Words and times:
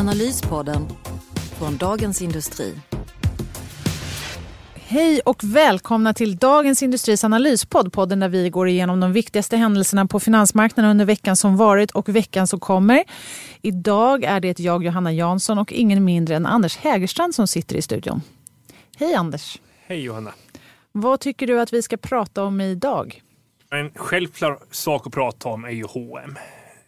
Analyspodden 0.00 0.88
från 1.58 1.76
Dagens 1.76 2.22
Industri. 2.22 2.74
Hej 4.74 5.20
och 5.20 5.44
välkomna 5.44 6.14
till 6.14 6.36
Dagens 6.36 6.82
Industris 6.82 7.24
analyspodd. 7.24 7.92
Podden 7.92 8.20
där 8.20 8.28
vi 8.28 8.50
går 8.50 8.68
igenom 8.68 9.00
de 9.00 9.12
viktigaste 9.12 9.56
händelserna 9.56 10.06
på 10.06 10.20
finansmarknaden 10.20 10.90
under 10.90 11.04
veckan 11.04 11.36
som 11.36 11.56
varit 11.56 11.90
och 11.90 12.08
veckan 12.08 12.46
som 12.46 12.60
kommer. 12.60 13.04
Idag 13.62 14.24
är 14.24 14.40
det 14.40 14.60
jag, 14.60 14.84
Johanna 14.84 15.12
Jansson 15.12 15.58
och 15.58 15.72
ingen 15.72 16.04
mindre 16.04 16.36
än 16.36 16.46
Anders 16.46 16.76
Hägerstrand 16.76 17.34
som 17.34 17.46
sitter 17.46 17.76
i 17.76 17.82
studion. 17.82 18.22
Hej 18.96 19.14
Anders! 19.14 19.58
Hej 19.86 20.00
Johanna! 20.00 20.32
Vad 20.92 21.20
tycker 21.20 21.46
du 21.46 21.60
att 21.60 21.72
vi 21.72 21.82
ska 21.82 21.96
prata 21.96 22.44
om 22.44 22.60
idag? 22.60 23.22
En 23.70 23.90
självklar 23.94 24.58
sak 24.70 25.06
att 25.06 25.12
prata 25.12 25.48
om 25.48 25.64
är 25.64 25.70
ju 25.70 25.84
H&M. 25.84 26.34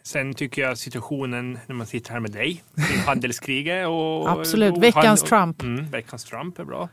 Sen 0.05 0.33
tycker 0.33 0.61
jag 0.61 0.77
situationen 0.77 1.59
när 1.67 1.75
man 1.75 1.87
sitter 1.87 2.11
här 2.11 2.19
med 2.19 2.31
dig, 2.31 2.63
handelskriget 3.05 3.87
och... 3.87 4.31
Absolut, 4.31 4.77
och 4.77 4.83
veckans 4.83 5.23
Trump. 5.23 5.61
Mm, 5.61 5.91
veckans 5.91 6.23
Trump 6.23 6.59
är 6.59 6.63
bra. 6.63 6.89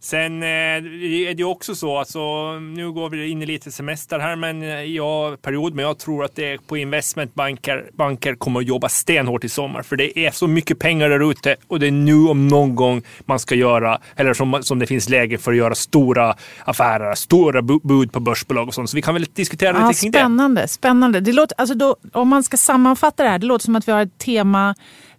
Sen 0.00 0.42
eh, 0.42 0.48
är 0.48 1.34
det 1.34 1.44
också 1.44 1.74
så, 1.74 1.98
alltså, 1.98 2.52
nu 2.58 2.92
går 2.92 3.10
vi 3.10 3.28
in 3.28 3.42
i 3.42 3.46
lite 3.46 3.72
semester 3.72 4.18
här, 4.18 4.36
men 4.36 4.62
eh, 4.62 4.68
ja, 4.68 5.36
period, 5.42 5.74
men 5.74 5.84
jag 5.84 5.98
tror 5.98 6.24
att 6.24 6.36
det 6.36 6.52
är 6.52 6.58
på 6.58 6.76
investmentbanker 6.76 7.90
banker 7.92 8.34
kommer 8.34 8.60
att 8.60 8.66
jobba 8.66 8.88
stenhårt 8.88 9.44
i 9.44 9.48
sommar, 9.48 9.82
för 9.82 9.96
det 9.96 10.18
är 10.18 10.30
så 10.30 10.46
mycket 10.46 10.78
pengar 10.78 11.08
där 11.08 11.30
ute 11.30 11.56
och 11.68 11.80
det 11.80 11.86
är 11.86 11.90
nu 11.90 12.26
om 12.26 12.48
någon 12.48 12.74
gång 12.74 13.02
man 13.24 13.38
ska 13.38 13.54
göra, 13.54 14.00
eller 14.16 14.34
som, 14.34 14.62
som 14.62 14.78
det 14.78 14.86
finns 14.86 15.08
läge 15.08 15.38
för 15.38 15.52
att 15.52 15.58
göra 15.58 15.74
stora 15.74 16.36
affärer, 16.64 17.14
stora 17.14 17.62
bud 17.62 18.12
på 18.12 18.20
börsbolag 18.20 18.68
och 18.68 18.74
sånt. 18.74 18.90
Så 18.90 18.96
vi 18.96 19.02
kan 19.02 19.14
väl 19.14 19.26
diskutera 19.34 19.78
ja, 19.78 19.88
lite 19.88 20.00
kring 20.00 20.10
det. 20.10 20.18
Spännande, 20.18 20.68
spännande. 20.68 21.46
Alltså 21.56 21.74
då, 21.74 21.96
om 22.12 22.28
man 22.28 22.41
ska 22.42 22.56
sammanfatta 22.56 23.22
det 23.22 23.28
här, 23.28 23.38
det 23.38 23.46
låter 23.46 23.64
som 23.64 23.76
att 23.76 23.88
vi 23.88 23.92
har 23.92 24.02
ett 24.02 24.18
tema 24.18 24.74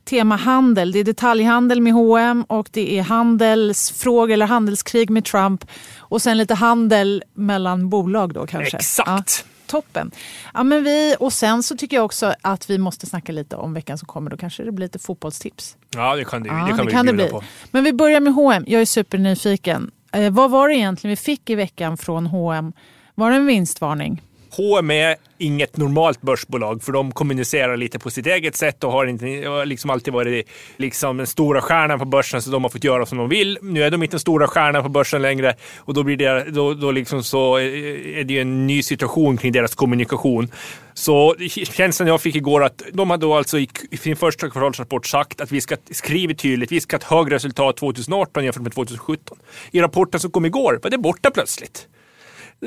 tema 0.05 0.35
handel. 0.35 0.91
Det 0.91 0.99
är 0.99 1.03
detaljhandel 1.03 1.81
med 1.81 1.93
H&M 1.93 2.45
och 2.47 2.69
det 2.71 2.97
är 2.97 3.03
handelsfrågor 3.03 4.33
eller 4.33 4.45
handelskrig 4.45 5.09
med 5.09 5.25
Trump. 5.25 5.66
Och 5.97 6.21
sen 6.21 6.38
lite 6.38 6.53
handel 6.53 7.23
mellan 7.33 7.89
bolag 7.89 8.33
då 8.33 8.47
kanske. 8.47 8.77
Exakt. 8.77 9.07
Ja, 9.07 9.23
toppen. 9.67 10.11
Ja, 10.53 10.63
men 10.63 10.83
vi, 10.83 11.16
och 11.19 11.33
sen 11.33 11.63
så 11.63 11.77
tycker 11.77 11.97
jag 11.97 12.05
också 12.05 12.33
att 12.41 12.69
vi 12.69 12.77
måste 12.77 13.05
snacka 13.05 13.31
lite 13.31 13.55
om 13.55 13.73
veckan 13.73 13.97
som 13.97 14.07
kommer. 14.07 14.31
Då 14.31 14.38
kanske 14.38 14.63
det 14.63 14.71
blir 14.71 14.85
lite 14.85 14.99
fotbollstips. 14.99 15.77
Ja, 15.95 16.16
det 16.16 16.25
kan 16.25 16.44
det, 16.44 16.49
ja, 16.49 16.55
det 16.55 16.77
kan 16.77 16.85
det 16.85 16.91
kan 16.91 17.05
det 17.05 17.13
bli. 17.13 17.29
på. 17.29 17.44
Men 17.71 17.83
vi 17.83 17.94
börjar 17.94 18.19
med 18.19 18.33
H&M. 18.33 18.63
Jag 18.67 18.81
är 18.81 18.85
supernyfiken. 18.85 19.91
Eh, 20.11 20.31
vad 20.31 20.51
var 20.51 20.69
det 20.69 20.75
egentligen 20.75 21.09
vi 21.09 21.16
fick 21.16 21.49
i 21.49 21.55
veckan 21.55 21.97
från 21.97 22.25
H&M? 22.25 22.73
Var 23.16 23.29
det 23.29 23.35
en 23.35 23.45
vinstvarning? 23.45 24.21
H&M 24.58 24.92
är 24.92 25.16
inget 25.38 25.78
normalt 25.78 26.22
börsbolag 26.22 26.84
för 26.84 26.92
de 26.92 27.12
kommunicerar 27.12 27.78
lite 27.78 28.00
på 28.00 28.09
sitt 28.09 28.28
eget 28.28 28.56
sätt 28.56 28.84
och 28.84 28.92
har 28.92 29.06
inte 29.06 29.66
liksom 29.66 29.90
alltid 29.90 30.14
varit 30.14 30.48
liksom 30.78 31.18
den 31.18 31.28
stora 31.28 31.62
stjärnan 31.62 32.00
på 32.00 32.06
börsen 32.06 32.42
så 32.42 32.52
de 32.52 32.64
har 32.64 32.70
fått 32.70 32.84
göra 32.84 33.06
som 33.06 33.18
de 33.18 33.30
vill. 33.30 33.58
Nu 33.62 33.84
är 33.84 33.92
de 33.92 34.04
inte 34.04 34.14
den 34.14 34.20
stora 34.20 34.48
stjärnan 34.48 34.84
på 34.84 34.90
börsen 34.90 35.22
längre 35.22 35.56
och 35.78 35.94
då 35.94 36.03
blir 36.03 36.18
det 36.18 36.46
då, 36.52 36.74
då 36.74 36.92
liksom 36.92 37.24
så 37.24 37.58
eh, 37.58 38.19
är 38.19 38.24
det 38.24 38.40
en 38.40 38.68
ny 38.68 38.84
situation 38.84 39.38
kring 39.38 39.52
deras 39.52 39.75
kommunikation. 39.75 40.52
Så 40.94 41.36
känslan 41.72 42.08
jag 42.08 42.22
fick 42.22 42.36
igår 42.36 42.63
att 42.63 42.81
de 42.94 43.09
hade 43.09 43.25
då 43.25 43.36
alltså 43.36 43.59
i 43.59 43.97
sin 44.00 44.16
första 44.16 44.50
kvartalsrapport 44.50 45.06
sagt 45.06 45.42
att 45.42 45.52
vi 45.52 45.62
ska 45.62 45.75
skriva 45.92 46.34
tydligt, 46.34 46.72
vi 46.72 46.81
ska 46.81 46.96
ha 46.96 47.00
ett 47.00 47.03
högre 47.03 47.36
resultat 47.36 47.78
2018 47.78 48.44
jämfört 48.44 48.63
med 48.63 48.74
2017. 48.74 49.38
I 49.72 49.81
rapporten 49.81 50.19
som 50.19 50.31
kom 50.31 50.46
igår 50.46 50.80
var 50.84 50.90
det 50.90 50.97
borta 50.97 51.31
plötsligt. 51.31 51.88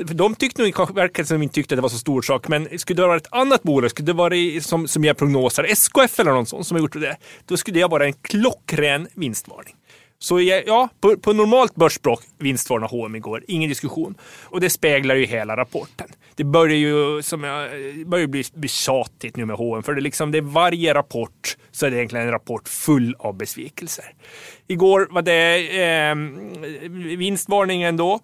De 0.05 0.35
tyckte 0.35 0.61
nog, 0.61 0.95
verkade 0.95 1.27
som 1.27 1.37
de 1.39 1.43
inte 1.43 1.55
tyckte 1.55 1.75
att 1.75 1.77
det 1.77 1.81
var 1.81 1.89
så 1.89 1.97
stor 1.97 2.21
sak, 2.21 2.47
men 2.47 2.79
skulle 2.79 3.01
det 3.01 3.07
vara 3.07 3.17
ett 3.17 3.27
annat 3.31 3.63
bolag, 3.63 3.89
skulle 3.89 4.05
det 4.05 4.13
vara 4.13 4.61
som, 4.61 4.87
som 4.87 5.03
gör 5.03 5.13
prognoser, 5.13 5.63
SKF 5.63 6.19
eller 6.19 6.31
någon 6.31 6.45
sån 6.45 6.65
som 6.65 6.75
har 6.75 6.81
gjort 6.81 6.93
det, 6.93 7.17
då 7.45 7.57
skulle 7.57 7.79
det 7.79 7.87
vara 7.87 8.05
en 8.05 8.13
klockren 8.13 9.07
vinstvarning. 9.13 9.75
Så 10.19 10.41
ja, 10.41 10.89
på, 11.01 11.17
på 11.17 11.33
normalt 11.33 11.75
börsspråk 11.75 12.23
vinstvarnar 12.37 12.87
H&M 12.87 13.15
igår, 13.15 13.43
ingen 13.47 13.69
diskussion. 13.69 14.15
Och 14.43 14.61
det 14.61 14.69
speglar 14.69 15.15
ju 15.15 15.25
hela 15.25 15.57
rapporten. 15.57 16.07
Det 16.35 16.43
börjar 16.43 16.77
ju 16.77 17.21
som 17.21 17.43
jag, 17.43 17.69
börjar 18.07 18.27
bli, 18.27 18.43
bli 18.53 18.69
tjatigt 18.69 19.35
nu 19.35 19.45
med 19.45 19.55
H&M 19.55 19.83
för 19.83 19.93
det 19.93 19.99
är 19.99 20.01
liksom, 20.01 20.31
det 20.31 20.37
är 20.37 20.41
varje 20.41 20.93
rapport 20.93 21.57
så 21.71 21.85
är 21.85 21.91
det 21.91 21.97
egentligen 21.97 22.25
en 22.25 22.31
rapport 22.31 22.67
full 22.67 23.15
av 23.19 23.37
besvikelser. 23.37 24.05
Igår 24.67 25.07
var 25.11 25.21
det 25.21 25.57
eh, 25.83 26.15
vinstvarningen 27.17 27.97
då. 27.97 28.19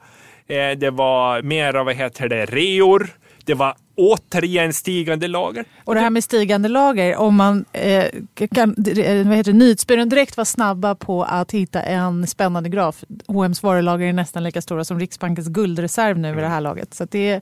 Eh, 0.47 0.77
det 0.77 0.91
var 0.91 1.41
mera, 1.41 1.83
vad 1.83 1.95
heter 1.95 2.29
det, 2.29 2.45
reor. 2.45 3.09
Det 3.45 3.53
var 3.53 3.75
återigen 3.95 4.73
stigande 4.73 5.27
lager. 5.27 5.65
Och 5.83 5.95
det 5.95 6.01
här 6.01 6.09
med 6.09 6.23
stigande 6.23 6.69
lager, 6.69 7.15
om 7.15 7.35
man 7.35 7.65
eh, 7.73 8.05
kan, 8.51 8.75
eh, 8.87 9.27
vad 9.27 9.37
heter 9.37 9.51
det, 9.51 9.57
Nyhetsbyrån 9.57 10.09
direkt 10.09 10.37
var 10.37 10.45
snabba 10.45 10.95
på 10.95 11.23
att 11.23 11.51
hitta 11.51 11.81
en 11.81 12.27
spännande 12.27 12.69
graf. 12.69 13.03
H&M's 13.27 13.63
varulager 13.63 14.07
är 14.07 14.13
nästan 14.13 14.43
lika 14.43 14.61
stora 14.61 14.83
som 14.83 14.99
Riksbankens 14.99 15.47
guldreserv 15.47 16.17
nu 16.17 16.27
mm. 16.27 16.35
vid 16.35 16.45
det 16.45 16.49
här 16.49 16.61
laget. 16.61 16.93
Så 16.93 17.05
det 17.05 17.29
är, 17.29 17.41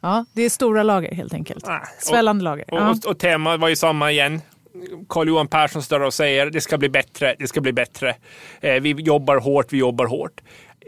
ja, 0.00 0.24
det 0.32 0.42
är 0.42 0.50
stora 0.50 0.82
lager 0.82 1.14
helt 1.14 1.34
enkelt. 1.34 1.68
Ah, 1.68 1.80
Svällande 1.98 2.44
lager. 2.44 2.64
Och, 2.74 2.80
ja. 2.80 2.90
och, 2.90 3.10
och 3.10 3.18
temat 3.18 3.60
var 3.60 3.68
ju 3.68 3.76
samma 3.76 4.10
igen. 4.10 4.40
Carl-Johan 5.08 5.48
Persson 5.48 5.82
står 5.82 6.00
och 6.00 6.14
säger 6.14 6.50
det 6.50 6.60
ska 6.60 6.78
bli 6.78 6.88
bättre, 6.88 7.34
det 7.38 7.46
ska 7.46 7.60
bli 7.60 7.72
bättre. 7.72 8.16
Eh, 8.60 8.74
vi 8.74 8.90
jobbar 8.90 9.36
hårt, 9.36 9.72
vi 9.72 9.78
jobbar 9.78 10.06
hårt. 10.06 10.40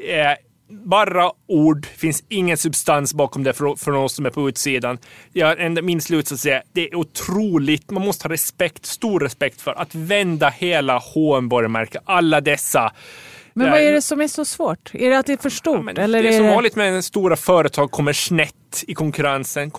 Eh, 0.08 0.32
bara 0.72 1.31
ord, 1.49 1.87
finns 1.87 2.25
ingen 2.28 2.56
substans 2.56 3.15
bakom 3.15 3.43
det 3.44 3.53
från 3.53 3.97
oss 3.97 4.15
som 4.15 4.27
är 4.27 4.31
på 4.31 4.49
utsidan. 4.49 4.99
Ja, 5.33 5.55
min 5.83 6.00
slutsats 6.00 6.47
är 6.47 6.62
det 6.72 6.88
är 6.88 6.94
otroligt, 6.94 7.91
man 7.91 8.05
måste 8.05 8.28
ha 8.28 8.33
respekt, 8.33 8.87
stor 8.87 9.21
respekt 9.21 9.60
för 9.60 9.72
att 9.72 9.94
vända 9.94 10.49
hela 10.49 10.99
H&M 10.99 11.49
varumärket 11.49 12.03
alla 12.05 12.41
dessa 12.41 12.93
men 13.54 13.70
vad 13.70 13.80
är 13.80 13.92
det 13.92 14.02
som 14.02 14.20
är 14.20 14.28
så 14.28 14.44
svårt? 14.44 14.90
Är 14.94 15.10
det 15.10 15.18
att 15.18 15.26
det 15.26 15.32
är 15.32 15.36
för 15.36 15.50
stort? 15.50 15.92
Ja, 15.96 16.02
eller 16.02 16.22
det 16.22 16.28
är, 16.28 16.32
är 16.32 16.36
som 16.36 16.46
det... 16.46 16.52
vanligt 16.52 16.76
med 16.76 17.04
stora 17.04 17.36
företag 17.36 17.90
kommer 17.90 18.12
snett 18.12 18.54
i 18.86 18.94
konkurrensen. 18.94 19.72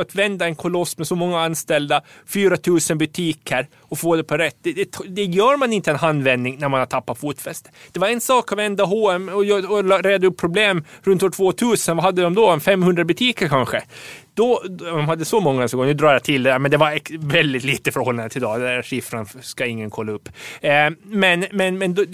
Att 0.00 0.14
vända 0.14 0.46
en 0.46 0.56
koloss 0.56 0.98
med 0.98 1.06
så 1.06 1.14
många 1.14 1.40
anställda, 1.40 2.02
4 2.26 2.56
000 2.90 2.98
butiker 2.98 3.68
och 3.80 3.98
få 3.98 4.16
det 4.16 4.24
på 4.24 4.36
rätt. 4.36 4.56
Det, 4.62 4.72
det, 4.72 4.98
det 5.08 5.24
gör 5.24 5.56
man 5.56 5.72
inte 5.72 5.90
en 5.90 5.96
handvändning 5.96 6.58
när 6.58 6.68
man 6.68 6.80
har 6.80 6.86
tappat 6.86 7.18
fotfäste. 7.18 7.70
Det 7.92 8.00
var 8.00 8.08
en 8.08 8.20
sak 8.20 8.52
att 8.52 8.58
vända 8.58 8.84
H&M 8.84 9.28
och, 9.28 9.70
och 9.70 10.04
reda 10.04 10.26
upp 10.26 10.36
problem 10.36 10.84
runt 11.02 11.22
år 11.22 11.30
2000. 11.30 11.96
Vad 11.96 12.04
hade 12.04 12.22
de 12.22 12.34
då? 12.34 12.60
500 12.60 13.04
butiker 13.04 13.48
kanske? 13.48 13.82
Då, 14.34 14.62
de 14.68 15.08
hade 15.08 15.24
så 15.24 15.40
många 15.40 15.68
så 15.68 15.84
nu 15.84 15.94
drar 15.94 16.12
jag 16.12 16.24
till 16.24 16.42
det, 16.42 16.58
men 16.58 16.70
det 16.70 16.76
var 16.76 17.00
väldigt 17.28 17.64
lite 17.64 17.92
förhållande 17.92 18.30
till 18.30 18.42
idag. 18.42 18.60
Den 18.60 18.68
där 18.68 18.82
siffran 18.82 19.26
ska 19.40 19.66
ingen 19.66 19.90
kolla 19.90 20.12
upp. 20.12 20.28
Eh, 20.60 20.90
men, 21.02 21.44
men, 21.52 21.78
men 21.78 21.94
då, 21.94 22.04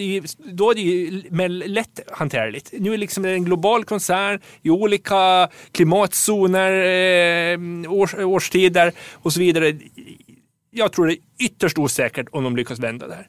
då 0.52 0.70
är 0.70 0.74
det 0.74 0.80
ju 0.80 1.22
lätt 1.48 2.00
hanterligt. 2.12 2.72
Nu 2.72 2.94
är 2.94 2.98
liksom 2.98 3.24
en 3.24 3.44
global 3.44 3.84
koncern 3.84 4.40
i 4.62 4.70
olika 4.70 5.48
klimatzoner, 5.72 6.72
eh, 6.72 7.92
års, 7.92 8.14
årstider 8.14 8.92
och 9.12 9.32
så 9.32 9.40
vidare. 9.40 9.78
Jag 10.70 10.92
tror 10.92 11.06
det 11.06 11.12
är 11.12 11.18
ytterst 11.46 11.78
osäkert 11.78 12.26
om 12.32 12.44
de 12.44 12.56
lyckas 12.56 12.78
vända 12.78 13.06
det 13.06 13.14
här. 13.14 13.28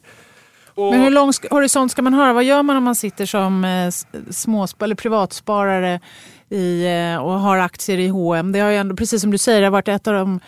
Och... 0.78 0.92
Men 0.92 1.02
hur 1.02 1.12
lång 1.12 1.32
horisont 1.50 1.92
ska 1.92 2.02
man 2.02 2.14
ha? 2.14 2.34
Vad 2.34 2.44
gör 2.44 2.64
man 2.64 2.78
om 2.78 2.84
man 2.84 2.96
sitter 2.96 3.26
som 3.26 3.66
eh, 3.66 3.90
småsp 4.32 4.82
eller 4.82 4.96
privatsparare 4.96 6.00
i, 6.50 6.86
eh, 6.86 7.18
och 7.18 7.40
har 7.40 7.58
aktier 7.58 7.98
i 7.98 8.08
H&M? 8.08 8.52
Det 8.52 8.60
har 8.60 8.70
ju 8.70 8.78
ändå, 8.78 8.96
precis 8.96 9.22
som 9.22 9.32
du 9.32 9.38
säger, 9.38 9.60
det 9.60 9.66
har 9.66 9.72
varit 9.72 9.88
ett 9.88 10.08
av 10.08 10.14
de 10.14 10.40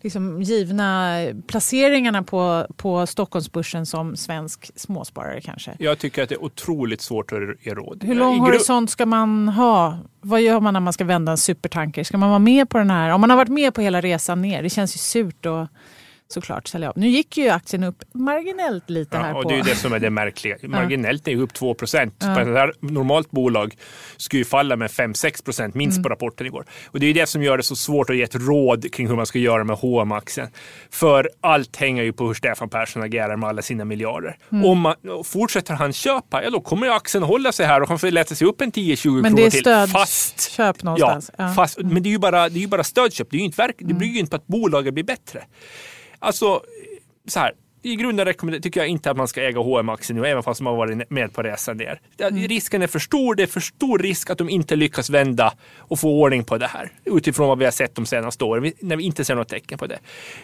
liksom, 0.00 0.42
givna 0.42 1.16
placeringarna 1.46 2.22
på, 2.22 2.66
på 2.76 3.06
Stockholmsbörsen 3.06 3.86
som 3.86 4.16
svensk 4.16 4.70
småsparare 4.74 5.40
kanske. 5.40 5.76
Jag 5.78 5.98
tycker 5.98 6.22
att 6.22 6.28
det 6.28 6.34
är 6.34 6.44
otroligt 6.44 7.00
svårt 7.00 7.32
att 7.32 7.38
ge 7.66 7.74
råd. 7.74 8.04
Hur 8.04 8.14
lång 8.14 8.38
horisont 8.38 8.90
ska 8.90 9.06
man 9.06 9.48
ha? 9.48 9.98
Vad 10.20 10.40
gör 10.40 10.60
man 10.60 10.72
när 10.72 10.80
man 10.80 10.92
ska 10.92 11.04
vända 11.04 11.32
en 11.32 11.38
supertanker? 11.38 12.04
Ska 12.04 12.18
man 12.18 12.28
vara 12.28 12.38
med 12.38 12.68
på 12.68 12.78
den 12.78 12.90
här? 12.90 13.10
Om 13.10 13.20
man 13.20 13.30
har 13.30 13.36
varit 13.36 13.48
med 13.48 13.74
på 13.74 13.80
hela 13.80 14.00
resan 14.00 14.42
ner, 14.42 14.62
det 14.62 14.70
känns 14.70 14.96
ju 14.96 14.98
surt 14.98 15.46
att 15.46 15.70
såklart 16.28 16.68
sälja 16.68 16.88
av. 16.88 16.98
Nu 16.98 17.08
gick 17.08 17.36
ju 17.36 17.48
aktien 17.48 17.84
upp 17.84 18.04
marginellt 18.12 18.90
lite 18.90 19.16
ja, 19.16 19.22
här 19.22 19.36
och 19.36 19.42
på... 19.42 19.48
Det 19.48 19.58
är 19.58 19.64
det 19.64 19.76
som 19.76 19.92
är 19.92 19.98
det 19.98 20.10
märkliga. 20.10 20.56
Marginellt 20.62 21.28
är 21.28 21.32
ju 21.32 21.40
upp 21.40 21.54
2 21.54 21.74
procent. 21.74 22.14
Ja. 22.18 22.68
Ett 22.68 22.82
normalt 22.82 23.30
bolag 23.30 23.74
skulle 24.16 24.40
ju 24.40 24.44
falla 24.44 24.76
med 24.76 24.90
5-6 24.90 25.44
procent 25.44 25.74
minst 25.74 25.96
mm. 25.96 26.02
på 26.02 26.08
rapporten 26.08 26.46
igår. 26.46 26.64
Och 26.86 27.00
det 27.00 27.06
är 27.06 27.14
det 27.14 27.26
som 27.26 27.42
gör 27.42 27.56
det 27.56 27.62
så 27.62 27.76
svårt 27.76 28.10
att 28.10 28.16
ge 28.16 28.22
ett 28.22 28.34
råd 28.34 28.92
kring 28.92 29.08
hur 29.08 29.16
man 29.16 29.26
ska 29.26 29.38
göra 29.38 29.64
med 29.64 29.76
hm 29.76 30.12
aktien 30.12 30.48
För 30.90 31.30
allt 31.40 31.76
hänger 31.76 32.02
ju 32.02 32.12
på 32.12 32.26
hur 32.26 32.34
Stefan 32.34 32.68
Persson 32.68 33.02
agerar 33.02 33.36
med 33.36 33.48
alla 33.48 33.62
sina 33.62 33.84
miljarder. 33.84 34.36
Mm. 34.52 34.64
Om 34.64 34.80
man, 34.80 34.94
fortsätter 35.24 35.74
han 35.74 35.92
köpa, 35.92 36.44
ja 36.44 36.50
då 36.50 36.60
kommer 36.60 36.88
aktien 36.90 37.22
hålla 37.22 37.52
sig 37.52 37.66
här 37.66 37.80
och 37.80 37.88
kan 37.88 37.98
få 37.98 38.10
lätta 38.10 38.34
sig 38.34 38.46
upp 38.46 38.60
en 38.60 38.72
10-20 38.72 38.96
kronor 38.96 39.22
till. 39.22 39.22
Men 39.22 39.34
det 39.34 39.46
är 39.46 39.50
stödköp 39.50 40.82
någonstans. 40.82 41.30
Ja, 41.38 41.44
ja. 41.44 41.54
Fast, 41.54 41.78
mm. 41.78 41.94
Men 41.94 42.02
det 42.02 42.08
är 42.08 42.10
ju 42.10 42.18
bara, 42.18 42.48
det 42.48 42.58
är 42.58 42.60
ju 42.60 42.66
bara 42.66 42.84
stödköp. 42.84 43.30
Det, 43.30 43.36
är 43.36 43.38
ju 43.38 43.44
inte 43.44 43.62
verk, 43.62 43.76
det 43.78 43.94
bygger 43.94 44.14
ju 44.14 44.20
inte 44.20 44.30
på 44.30 44.36
att 44.36 44.46
bolaget 44.46 44.94
blir 44.94 45.04
bättre. 45.04 45.42
Alltså, 46.26 46.62
så 47.28 47.40
här. 47.40 47.52
I 47.82 47.96
grunden 47.96 48.34
tycker 48.62 48.80
jag 48.80 48.88
inte 48.88 49.10
att 49.10 49.16
man 49.16 49.28
ska 49.28 49.42
äga 49.42 49.60
hm 49.60 49.88
aktien 49.88 50.18
nu, 50.18 50.26
även 50.26 50.42
fast 50.42 50.60
man 50.60 50.70
har 50.70 50.78
varit 50.78 51.10
med 51.10 51.32
på 51.32 51.42
resan 51.42 51.78
där. 51.78 52.00
Mm. 52.18 52.48
Risken 52.48 52.82
är 52.82 52.86
för 52.86 52.98
stor. 52.98 53.34
Det 53.34 53.42
är 53.42 53.46
för 53.46 53.60
stor 53.60 53.98
risk 53.98 54.30
att 54.30 54.38
de 54.38 54.48
inte 54.48 54.76
lyckas 54.76 55.10
vända 55.10 55.54
och 55.78 55.98
få 55.98 56.08
ordning 56.08 56.44
på 56.44 56.58
det 56.58 56.66
här. 56.66 56.92
Utifrån 57.04 57.48
vad 57.48 57.58
vi 57.58 57.64
har 57.64 57.72
sett 57.72 57.94
de 57.94 58.06
senaste 58.06 58.44
åren, 58.44 58.72
när 58.80 58.96
vi 58.96 59.04
inte 59.04 59.24
ser 59.24 59.34
något 59.34 59.48
tecken 59.48 59.78
på 59.78 59.86
det. 59.86 59.98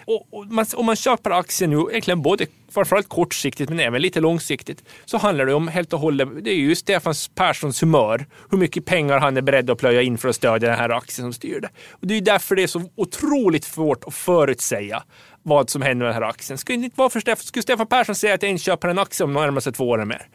Och, 0.04 0.26
och 0.30 0.46
man, 0.46 0.66
om 0.74 0.86
man 0.86 0.96
köper 0.96 1.30
aktien 1.30 1.70
nu, 1.70 1.86
egentligen 1.90 2.22
både 2.22 2.46
framförallt 2.70 3.08
kortsiktigt 3.08 3.70
men 3.70 3.80
även 3.80 4.02
lite 4.02 4.20
långsiktigt, 4.20 4.84
så 5.04 5.18
handlar 5.18 5.46
det 5.46 5.54
om 5.54 5.68
helt 5.68 5.92
och 5.92 6.00
hållet, 6.00 6.28
det 6.42 6.50
är 6.50 6.54
ju 6.54 6.74
Stefan 6.74 7.14
Perssons 7.34 7.82
humör. 7.82 8.26
Hur 8.50 8.58
mycket 8.58 8.84
pengar 8.84 9.18
han 9.18 9.36
är 9.36 9.42
beredd 9.42 9.70
att 9.70 9.78
plöja 9.78 10.02
in 10.02 10.18
för 10.18 10.28
att 10.28 10.36
stödja 10.36 10.68
den 10.68 10.78
här 10.78 10.90
aktien 10.90 11.24
som 11.24 11.32
styr 11.32 11.60
det. 11.60 11.68
Och 11.90 12.06
det 12.06 12.16
är 12.16 12.20
därför 12.20 12.56
det 12.56 12.62
är 12.62 12.66
så 12.66 12.82
otroligt 12.96 13.64
svårt 13.64 14.04
att 14.04 14.14
förutsäga 14.14 15.02
vad 15.42 15.70
som 15.70 15.82
händer 15.82 16.06
med 16.06 16.14
den 16.14 16.22
här 16.22 16.30
aktien. 16.30 16.58
Skulle, 16.58 16.84
inte 16.84 16.98
vara 16.98 17.10
för 17.10 17.20
Stefan, 17.20 17.44
skulle 17.44 17.62
Stefan 17.62 17.86
Persson 17.86 18.14
säga 18.14 18.34
att 18.34 18.42
jag 18.42 18.50
inte 18.50 18.64
köper 18.64 18.88
en 18.88 18.98
aktie 18.98 19.24
om 19.24 19.34
de 19.34 19.40
närmaste 19.40 19.72
två 19.72 19.88
åren 19.88 20.08
mer? 20.08 20.26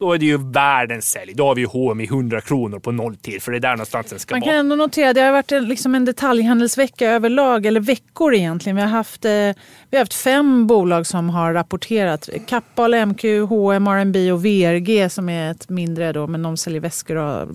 Då 0.00 0.12
är 0.12 0.18
det 0.18 0.26
ju 0.26 0.50
världens 0.52 1.10
sälj. 1.10 1.34
Då 1.34 1.46
har 1.46 1.54
vi 1.54 1.60
ju 1.60 1.66
H&M 1.66 2.00
i 2.00 2.04
100 2.04 2.40
kronor 2.40 2.78
på 2.78 2.92
nolltid, 2.92 3.42
för 3.42 3.52
det 3.52 3.58
är 3.58 3.60
där 3.60 3.70
någonstans 3.70 4.06
den 4.06 4.18
ska 4.18 4.34
vara. 4.34 4.40
Man 4.40 4.48
kan 4.48 4.56
ändå 4.56 4.76
notera, 4.76 5.12
det 5.12 5.20
har 5.20 5.32
varit 5.32 5.50
liksom 5.50 5.94
en 5.94 6.04
detaljhandelsvecka 6.04 7.10
överlag, 7.10 7.66
eller 7.66 7.80
veckor 7.80 8.34
egentligen. 8.34 8.76
Vi 8.76 8.82
har 8.82 8.88
haft, 8.88 9.24
eh, 9.24 9.30
vi 9.30 9.56
har 9.92 9.98
haft 9.98 10.14
fem 10.14 10.66
bolag 10.66 11.06
som 11.06 11.30
har 11.30 11.52
rapporterat. 11.52 12.28
Kappahl, 12.46 12.94
MQ, 12.94 13.24
H&M, 13.48 13.86
R&B 13.86 14.32
och 14.32 14.44
VRG 14.44 15.10
som 15.10 15.28
är 15.28 15.50
ett 15.50 15.68
mindre 15.68 16.12
då, 16.12 16.26
men 16.26 16.42
de 16.42 16.56
säljer 16.56 16.80
väskor 16.80 17.16
och 17.16 17.24
har 17.24 17.48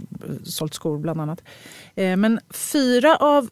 sålt 0.44 0.74
skor 0.74 0.98
bland 0.98 1.22
annat. 1.22 1.42
Eh, 1.96 2.16
men 2.16 2.40
fyra 2.50 3.16
av 3.16 3.50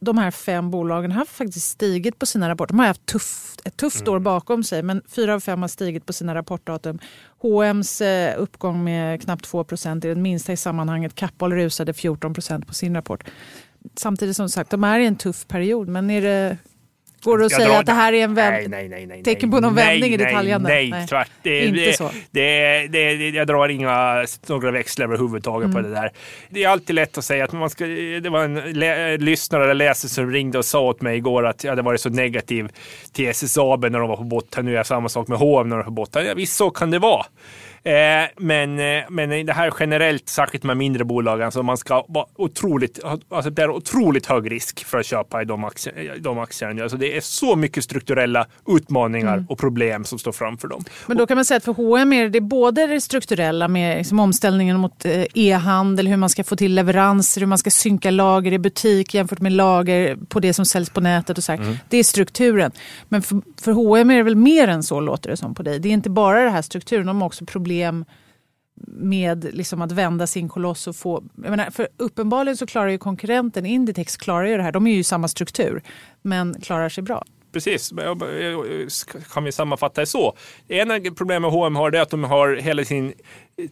de 0.00 0.18
här 0.18 0.30
fem 0.30 0.70
bolagen 0.70 1.12
har 1.12 1.24
faktiskt 1.24 1.68
stigit 1.68 2.18
på 2.18 2.26
sina 2.26 2.48
rapporter. 2.48 2.72
De 2.72 2.78
har 2.78 2.86
haft 2.86 3.06
tufft, 3.06 3.60
ett 3.64 3.76
tufft 3.76 4.00
mm. 4.00 4.14
år 4.14 4.18
bakom 4.18 4.64
sig 4.64 4.82
men 4.82 5.02
fyra 5.08 5.34
av 5.34 5.40
fem 5.40 5.62
har 5.62 5.68
stigit 5.68 6.06
på 6.06 6.12
sina 6.12 6.34
rapportdatum. 6.34 6.98
H&M's 7.38 8.02
eh, 8.04 8.42
uppgång 8.42 8.84
med 8.84 9.22
knappt 9.22 9.52
2% 9.52 9.96
är 9.96 10.08
den 10.08 10.22
minsta 10.22 10.52
i 10.52 10.56
sammanhanget. 10.56 11.14
Kappahl 11.14 11.52
rusade 11.52 11.92
14% 11.92 12.66
på 12.66 12.74
sin 12.74 12.94
rapport. 12.94 13.24
Samtidigt 13.96 14.36
som 14.36 14.48
sagt, 14.48 14.70
de 14.70 14.84
är 14.84 15.00
i 15.00 15.06
en 15.06 15.16
tuff 15.16 15.48
period 15.48 15.88
men 15.88 16.10
är 16.10 16.22
det 16.22 16.56
Går 17.22 17.38
det 17.38 17.46
att 17.46 17.52
säga 17.52 17.78
att 17.78 17.86
det 17.86 17.92
här 17.92 18.12
är 18.12 18.24
en 18.24 18.34
vänd, 18.34 18.70
nej, 18.70 18.88
nej, 18.88 19.06
nej, 19.06 19.22
tecken 19.22 19.50
på 19.50 19.60
någon 19.60 19.74
vändning 19.74 20.12
i 20.12 20.16
detaljhandeln? 20.16 20.74
Nej, 20.74 20.90
nej, 20.90 21.06
tvärt. 21.06 21.30
Det, 21.42 21.66
inte 21.66 21.80
det, 21.80 21.96
så. 21.96 22.10
Det, 22.30 22.86
det, 22.86 23.28
jag 23.28 23.46
drar 23.46 23.68
inga 23.68 24.24
några 24.46 24.70
växlar 24.70 25.06
överhuvudtaget 25.06 25.64
mm. 25.64 25.74
på 25.74 25.88
det 25.88 25.94
där. 25.94 26.12
Det 26.48 26.64
är 26.64 26.68
alltid 26.68 26.96
lätt 26.96 27.18
att 27.18 27.24
säga 27.24 27.44
att 27.44 27.52
man 27.52 27.70
ska... 27.70 27.86
Det 28.22 28.28
var 28.30 28.44
en 28.44 28.54
lä, 28.54 29.16
lyssnare 29.16 29.64
eller 29.64 29.74
läsare 29.74 30.08
som 30.08 30.30
ringde 30.30 30.58
och 30.58 30.64
sa 30.64 30.80
åt 30.80 31.00
mig 31.00 31.16
igår 31.16 31.46
att 31.46 31.64
jag 31.64 31.70
hade 31.70 31.82
varit 31.82 32.00
så 32.00 32.08
negativ 32.08 32.68
till 33.12 33.28
SSAB 33.28 33.82
när 33.82 33.98
de 33.98 34.08
var 34.08 34.16
på 34.16 34.24
botten. 34.24 34.64
Nu 34.64 34.72
är 34.72 34.76
jag 34.76 34.86
samma 34.86 35.08
sak 35.08 35.28
med 35.28 35.38
H&M 35.38 35.68
när 35.68 35.76
de 35.76 35.78
var 35.78 35.84
på 35.84 35.90
botten. 35.90 36.26
Ja, 36.26 36.34
visst, 36.34 36.56
så 36.56 36.70
kan 36.70 36.90
det 36.90 36.98
vara. 36.98 37.26
Eh, 37.82 37.92
men, 38.36 38.78
eh, 38.78 39.04
men 39.10 39.46
det 39.46 39.52
här 39.52 39.72
generellt, 39.80 40.28
särskilt 40.28 40.64
med 40.64 40.76
mindre 40.76 41.04
bolag, 41.04 41.42
alltså 41.42 41.62
man 41.62 41.76
ska 41.76 42.04
vara 42.08 42.26
otroligt, 42.36 43.00
alltså 43.28 43.50
det 43.50 43.62
är 43.62 43.70
otroligt 43.70 44.26
hög 44.26 44.50
risk 44.50 44.84
för 44.84 44.98
att 44.98 45.06
köpa 45.06 45.42
i 45.42 45.44
de, 45.44 45.64
aktier, 45.64 46.16
de 46.18 46.38
aktierna. 46.38 46.82
Alltså 46.82 46.98
det 46.98 47.16
är 47.16 47.20
så 47.20 47.56
mycket 47.56 47.84
strukturella 47.84 48.46
utmaningar 48.68 49.34
mm. 49.34 49.46
och 49.48 49.58
problem 49.58 50.04
som 50.04 50.18
står 50.18 50.32
framför 50.32 50.68
dem. 50.68 50.84
Men 51.06 51.16
då 51.16 51.26
kan 51.26 51.36
man 51.36 51.44
säga 51.44 51.56
att 51.56 51.64
för 51.64 51.72
H&M 51.72 52.12
är 52.12 52.28
det 52.28 52.40
både 52.40 52.86
det 52.86 53.00
strukturella 53.00 53.68
med 53.68 53.98
liksom 53.98 54.20
omställningen 54.20 54.80
mot 54.80 55.04
eh, 55.04 55.24
e-handel, 55.34 56.08
hur 56.08 56.16
man 56.16 56.28
ska 56.28 56.44
få 56.44 56.56
till 56.56 56.74
leveranser, 56.74 57.40
hur 57.40 57.46
man 57.46 57.58
ska 57.58 57.70
synka 57.70 58.10
lager 58.10 58.52
i 58.52 58.58
butik 58.58 59.14
jämfört 59.14 59.40
med 59.40 59.52
lager 59.52 60.16
på 60.28 60.40
det 60.40 60.52
som 60.52 60.64
säljs 60.64 60.90
på 60.90 61.00
nätet. 61.00 61.38
och 61.38 61.44
så 61.44 61.52
mm. 61.52 61.76
Det 61.88 61.96
är 61.96 62.04
strukturen. 62.04 62.70
Men 63.08 63.22
för, 63.22 63.40
för 63.60 63.72
H&M 63.72 64.10
är 64.10 64.16
det 64.16 64.22
väl 64.22 64.36
mer 64.36 64.68
än 64.68 64.82
så 64.82 65.00
låter 65.00 65.30
det 65.30 65.36
som 65.36 65.54
på 65.54 65.62
dig. 65.62 65.78
Det 65.78 65.88
är 65.88 65.92
inte 65.92 66.10
bara 66.10 66.44
det 66.44 66.50
här 66.50 66.62
strukturen, 66.62 67.06
de 67.06 67.20
har 67.20 67.26
också 67.26 67.44
problem 67.44 67.69
problem 67.70 68.04
med 68.86 69.54
liksom 69.54 69.82
att 69.82 69.92
vända 69.92 70.26
sin 70.26 70.48
koloss 70.48 70.86
och 70.86 70.96
få... 70.96 71.24
Menar, 71.34 71.70
för 71.70 71.88
uppenbarligen 71.96 72.56
så 72.56 72.66
klarar 72.66 72.88
ju 72.88 72.98
konkurrenten 72.98 73.66
Inditex 73.66 74.16
klarar 74.16 74.46
ju 74.46 74.56
det 74.56 74.62
här. 74.62 74.72
De 74.72 74.86
är 74.86 74.90
ju 74.90 74.98
i 74.98 75.04
samma 75.04 75.28
struktur, 75.28 75.82
men 76.22 76.60
klarar 76.60 76.88
sig 76.88 77.02
bra. 77.04 77.24
Precis, 77.52 77.92
kan 79.32 79.44
vi 79.44 79.52
sammanfatta 79.52 80.00
det 80.00 80.06
så. 80.06 80.36
En 80.68 81.14
problem 81.14 81.42
med 81.42 81.50
H&M 81.50 81.76
har 81.76 81.90
det 81.90 82.02
att 82.02 82.10
de 82.10 82.24
har 82.24 82.56
hela 82.56 82.84
sin 82.84 83.12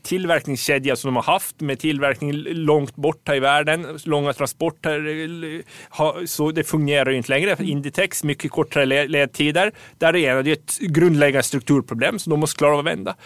tillverkningskedja 0.02 0.96
som 0.96 1.08
de 1.08 1.16
har 1.16 1.32
haft 1.32 1.60
med 1.60 1.78
tillverkning 1.78 2.32
långt 2.46 2.96
borta 2.96 3.36
i 3.36 3.40
världen, 3.40 3.98
långa 4.04 4.32
transporter. 4.32 6.26
Så 6.26 6.50
det 6.50 6.64
fungerar 6.64 7.10
ju 7.10 7.16
inte 7.16 7.30
längre. 7.30 7.56
Inditex, 7.60 8.24
mycket 8.24 8.50
kortare 8.50 9.06
ledtider. 9.08 9.72
Där 9.98 10.16
är 10.16 10.42
det 10.42 10.52
ett 10.52 10.78
grundläggande 10.78 11.42
strukturproblem 11.42 12.18
som 12.18 12.30
de 12.30 12.40
måste 12.40 12.58
klara 12.58 12.72
av 12.72 12.78
att 12.78 12.86
vända. 12.86 13.16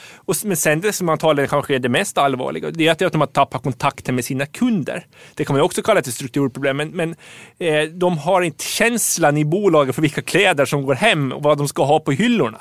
men 0.44 0.56
sen 0.56 0.80
det 0.80 0.92
som 0.92 1.08
antagligen 1.08 1.48
kanske 1.48 1.74
är 1.74 1.78
det 1.78 1.88
mest 1.88 2.18
allvarliga, 2.18 2.70
det 2.70 3.02
är 3.02 3.06
att 3.06 3.12
de 3.12 3.20
har 3.20 3.28
tappat 3.28 3.62
kontakten 3.62 4.14
med 4.14 4.24
sina 4.24 4.46
kunder. 4.46 5.06
Det 5.34 5.44
kan 5.44 5.56
man 5.56 5.64
också 5.64 5.82
kalla 5.82 6.00
ett 6.00 6.14
strukturproblem, 6.14 6.76
men, 6.76 6.88
men 6.90 7.14
eh, 7.58 7.82
de 7.82 8.18
har 8.18 8.42
inte 8.42 8.64
känslan 8.64 9.36
i 9.36 9.44
bolaget 9.44 9.94
för 9.94 10.02
vilka 10.02 10.22
kläder 10.22 10.64
som 10.64 10.82
går 10.82 10.94
hem 10.94 11.32
och 11.32 11.42
vad 11.42 11.58
de 11.58 11.68
ska 11.68 11.84
ha 11.84 12.00
på 12.00 12.12
hyllorna 12.12 12.58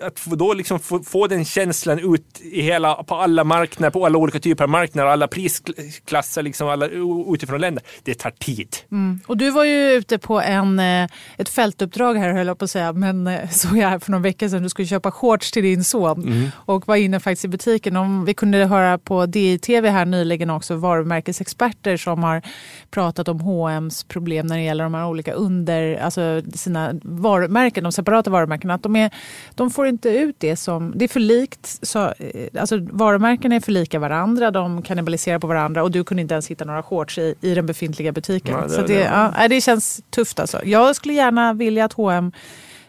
att 0.00 0.24
då 0.24 0.54
liksom 0.54 0.80
få, 0.80 1.02
få, 1.02 1.26
den 1.26 1.44
känslan 1.44 1.98
ut 1.98 2.40
i 2.40 2.62
hela, 2.62 2.94
på 2.94 3.14
alla 3.14 3.44
marknader, 3.44 3.90
på 3.90 4.06
alla 4.06 4.18
olika 4.18 4.38
typer 4.38 4.64
av 4.64 4.70
marknader, 4.70 5.08
alla 5.08 5.28
prisklasser, 5.28 6.42
liksom 6.42 6.68
alla, 6.68 6.88
utifrån 7.34 7.60
länder. 7.60 7.84
Det 8.02 8.14
tar 8.14 8.30
tid. 8.30 8.76
Mm. 8.92 9.20
Och 9.26 9.36
du 9.36 9.50
var 9.50 9.64
ju 9.64 9.92
ute 9.92 10.18
på 10.18 10.40
en, 10.40 10.78
eh, 10.78 11.08
ett 11.36 11.48
fältuppdrag 11.48 12.14
här 12.14 12.32
höll 12.32 12.46
jag 12.46 12.58
på 12.58 12.64
att 12.64 12.70
säga, 12.70 12.92
men 12.92 13.26
eh, 13.26 13.48
såg 13.50 13.76
jag 13.76 13.88
här 13.88 13.98
för 13.98 14.10
någon 14.10 14.22
vecka 14.22 14.48
sedan. 14.48 14.62
Du 14.62 14.68
skulle 14.68 14.88
köpa 14.88 15.10
shorts 15.10 15.52
till 15.52 15.62
din 15.62 15.84
son 15.84 16.22
mm. 16.22 16.50
och 16.56 16.88
var 16.88 16.96
inne 16.96 17.20
faktiskt 17.20 17.44
i 17.44 17.48
butiken. 17.48 17.96
Och 17.96 18.28
vi 18.28 18.34
kunde 18.34 18.64
höra 18.64 18.98
på 18.98 19.26
DI-TV 19.26 19.90
här 19.90 20.04
nyligen 20.04 20.50
också 20.50 20.76
varumärkesexperter 20.76 21.96
som 21.96 22.22
har 22.22 22.42
pratat 22.90 23.28
om 23.28 23.40
H&M's 23.40 24.06
problem 24.08 24.46
när 24.46 24.56
det 24.56 24.62
gäller 24.62 24.84
de 24.84 24.94
här 24.94 25.06
olika 25.06 25.32
under, 25.32 25.96
alltså 25.96 26.42
sina 26.54 26.94
varumärken, 27.02 27.84
de 27.84 27.92
separata 27.92 28.30
varumärkena. 28.30 28.74
Att 28.74 28.82
de, 28.82 28.96
är, 28.96 29.10
de 29.54 29.70
får 29.70 29.85
får 29.86 29.88
inte 29.88 30.08
ut 30.08 30.36
det 30.38 30.56
som... 30.56 30.92
Det 30.94 31.04
är 31.04 31.08
för 31.08 31.20
likt. 31.20 31.78
Så, 31.82 32.04
eh, 32.04 32.60
alltså, 32.60 32.78
varumärken 32.80 33.52
är 33.52 33.60
för 33.60 33.72
lika 33.72 33.98
varandra, 33.98 34.50
de 34.50 34.82
kannibaliserar 34.82 35.38
på 35.38 35.46
varandra 35.46 35.82
och 35.82 35.90
du 35.90 36.04
kunde 36.04 36.20
inte 36.22 36.34
ens 36.34 36.50
hitta 36.50 36.64
några 36.64 36.82
shorts 36.82 37.18
i, 37.18 37.34
i 37.40 37.54
den 37.54 37.66
befintliga 37.66 38.12
butiken. 38.12 38.54
Ja, 38.54 38.62
det, 38.62 38.70
så 38.70 38.80
det, 38.80 38.86
det, 38.86 39.32
ja, 39.38 39.48
det 39.48 39.60
känns 39.60 40.02
tufft 40.10 40.40
alltså. 40.40 40.64
Jag 40.64 40.96
skulle 40.96 41.14
gärna 41.14 41.52
vilja 41.52 41.84
att 41.84 41.92
H&M 41.92 42.32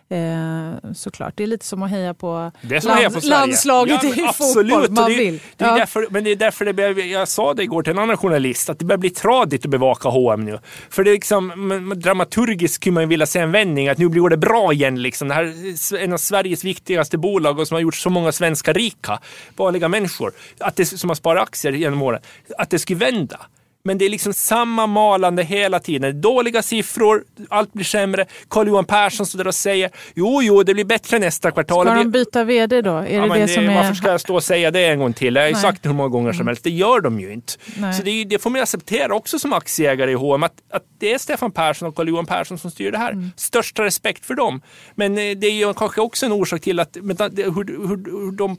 Eh, 0.10 0.92
såklart. 0.94 1.34
Det 1.38 1.44
är 1.44 1.48
lite 1.48 1.66
som 1.66 1.84
att 1.84 1.92
heja 1.92 2.14
på, 2.14 2.52
det 2.62 2.84
land, 2.84 2.98
heja 2.98 3.10
på 3.10 3.20
landslaget 3.24 4.04
ja, 4.04 4.10
i 4.10 4.26
absolut. 4.28 4.74
fotboll. 4.74 4.92
Man 4.92 5.10
det, 5.12 5.18
vill. 5.18 5.40
Det 5.56 5.66
är 5.66 5.70
ja. 5.70 5.78
därför, 5.78 6.08
men 6.10 6.24
det 6.24 6.32
är 6.32 6.36
därför 6.36 6.66
det 6.66 6.74
börjar, 6.74 7.06
jag 7.06 7.28
sa 7.28 7.54
det 7.54 7.64
igår 7.64 7.84
till 7.84 7.92
en 7.92 8.00
annan 8.00 8.18
journalist, 8.18 8.70
att 8.70 8.80
det 8.80 8.86
börjar 8.86 8.98
bli 8.98 9.10
tradigt 9.10 9.66
att 9.66 9.72
bevaka 9.72 10.10
H&M 10.10 10.46
nu. 10.46 10.60
För 10.90 11.04
det 11.04 11.10
är 11.10 11.14
liksom, 11.14 11.94
dramaturgiskt 11.96 12.76
skulle 12.76 12.94
man 12.94 13.10
vilja 13.10 13.26
se 13.26 13.40
en 13.40 13.52
vändning, 13.52 13.88
att 13.88 13.98
nu 13.98 14.10
blir 14.10 14.30
det 14.30 14.38
bra 14.38 14.74
igen. 14.74 15.02
Liksom. 15.02 15.28
Det 15.28 15.34
här 15.34 15.44
är 15.44 15.98
en 15.98 16.14
av 16.14 16.18
Sveriges 16.18 16.64
viktigaste 16.64 17.18
bolag 17.18 17.60
och 17.60 17.68
som 17.68 17.76
har 17.76 17.82
gjort 17.82 17.96
så 17.96 18.10
många 18.10 18.32
svenskar 18.32 18.74
rika, 18.74 19.20
vanliga 19.56 19.88
människor, 19.88 20.34
att 20.60 20.76
det, 20.76 20.86
som 20.86 21.10
har 21.10 21.16
sparat 21.16 21.44
aktier 21.44 21.72
genom 21.72 22.02
åren, 22.02 22.22
att 22.58 22.70
det 22.70 22.80
skulle 22.80 23.00
vända. 23.00 23.40
Men 23.88 23.98
det 23.98 24.06
är 24.06 24.10
liksom 24.10 24.34
samma 24.34 24.88
malande 24.88 25.44
hela 25.44 25.80
tiden. 25.80 26.22
Dåliga 26.22 26.62
siffror, 26.62 27.24
allt 27.50 27.74
blir 27.74 27.86
sämre. 27.86 28.26
Carl-Johan 28.50 28.86
Persson 28.86 29.26
står 29.26 29.38
där 29.38 29.48
och 29.48 29.56
säger 29.56 29.90
jo, 30.16 30.42
jo, 30.42 30.64
det 30.64 30.74
blir 30.74 30.86
bättre 30.86 31.20
nästa 31.20 31.52
kvartal. 31.52 31.86
Ska 31.86 31.96
de 31.96 32.12
byta 32.12 32.44
vd 32.44 32.82
då? 32.82 32.92
Är 32.92 33.08
ja, 33.08 33.34
det 33.34 33.40
det, 33.40 33.48
som 33.48 33.64
är... 33.64 33.76
Varför 33.76 33.94
ska 33.94 34.08
jag 34.08 34.22
stå 34.22 34.36
och 34.36 34.44
säga 34.44 34.72
det 34.72 34.86
en 34.86 35.00
gång 35.00 35.14
till? 35.14 35.36
Jag 35.36 35.44
har 35.44 35.50
ju 35.50 35.56
sagt 35.56 35.84
det 35.84 35.90
hur 35.90 35.96
många 35.96 36.10
gånger 36.10 36.32
som 36.32 36.42
mm. 36.42 36.48
helst. 36.48 36.64
Det 36.64 36.70
gör 36.70 37.02
de 37.02 37.20
ju 37.20 37.34
inte. 37.34 37.54
Nej. 37.78 37.94
Så 37.94 38.04
det, 38.04 38.24
det, 38.24 38.40
får 38.40 38.50
man 38.50 38.62
acceptera 38.62 39.16
också 39.16 39.40
som 39.40 39.54
aktieägare 39.54 40.12
i 40.12 40.14
H&M 40.14 40.44
att, 40.44 40.54
att 40.70 40.84
det 41.00 41.14
är 41.14 41.18
Stefan 41.18 41.52
Persson 41.52 41.88
och 41.88 41.96
Carl-Johan 41.96 42.26
Persson 42.26 42.58
som 42.58 42.72
styr 42.72 42.92
det 42.92 42.98
här. 42.98 43.12
Mm. 43.12 43.32
Största 43.36 43.84
respekt 43.84 44.26
för 44.26 44.34
dem. 44.34 44.62
Men 44.96 45.18
eh, 45.18 45.38
det 45.38 45.48
är 45.48 45.68
ju 45.68 45.74
kanske 45.74 46.02
också 46.02 46.26
en 46.26 46.32
orsak 46.32 46.62
till 46.62 46.80
att 46.80 46.98
hur, 46.98 47.88
hur, 47.88 48.26
hur 48.26 48.32
de 48.32 48.58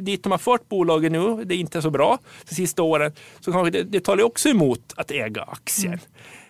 dit 0.00 0.22
de 0.22 0.32
har 0.32 0.38
fört 0.38 0.68
bolagen 0.68 1.12
nu, 1.12 1.44
det 1.44 1.54
är 1.54 1.58
inte 1.58 1.82
så 1.82 1.90
bra 1.90 2.18
de 2.48 2.54
sista 2.54 2.82
åren, 2.82 3.12
så 3.40 3.52
kanske 3.52 3.70
det, 3.70 3.82
det 3.82 4.00
talar 4.00 4.24
också 4.24 4.48
emot 4.48 4.92
att 4.96 5.10
äga 5.10 5.42
aktien. 5.42 5.98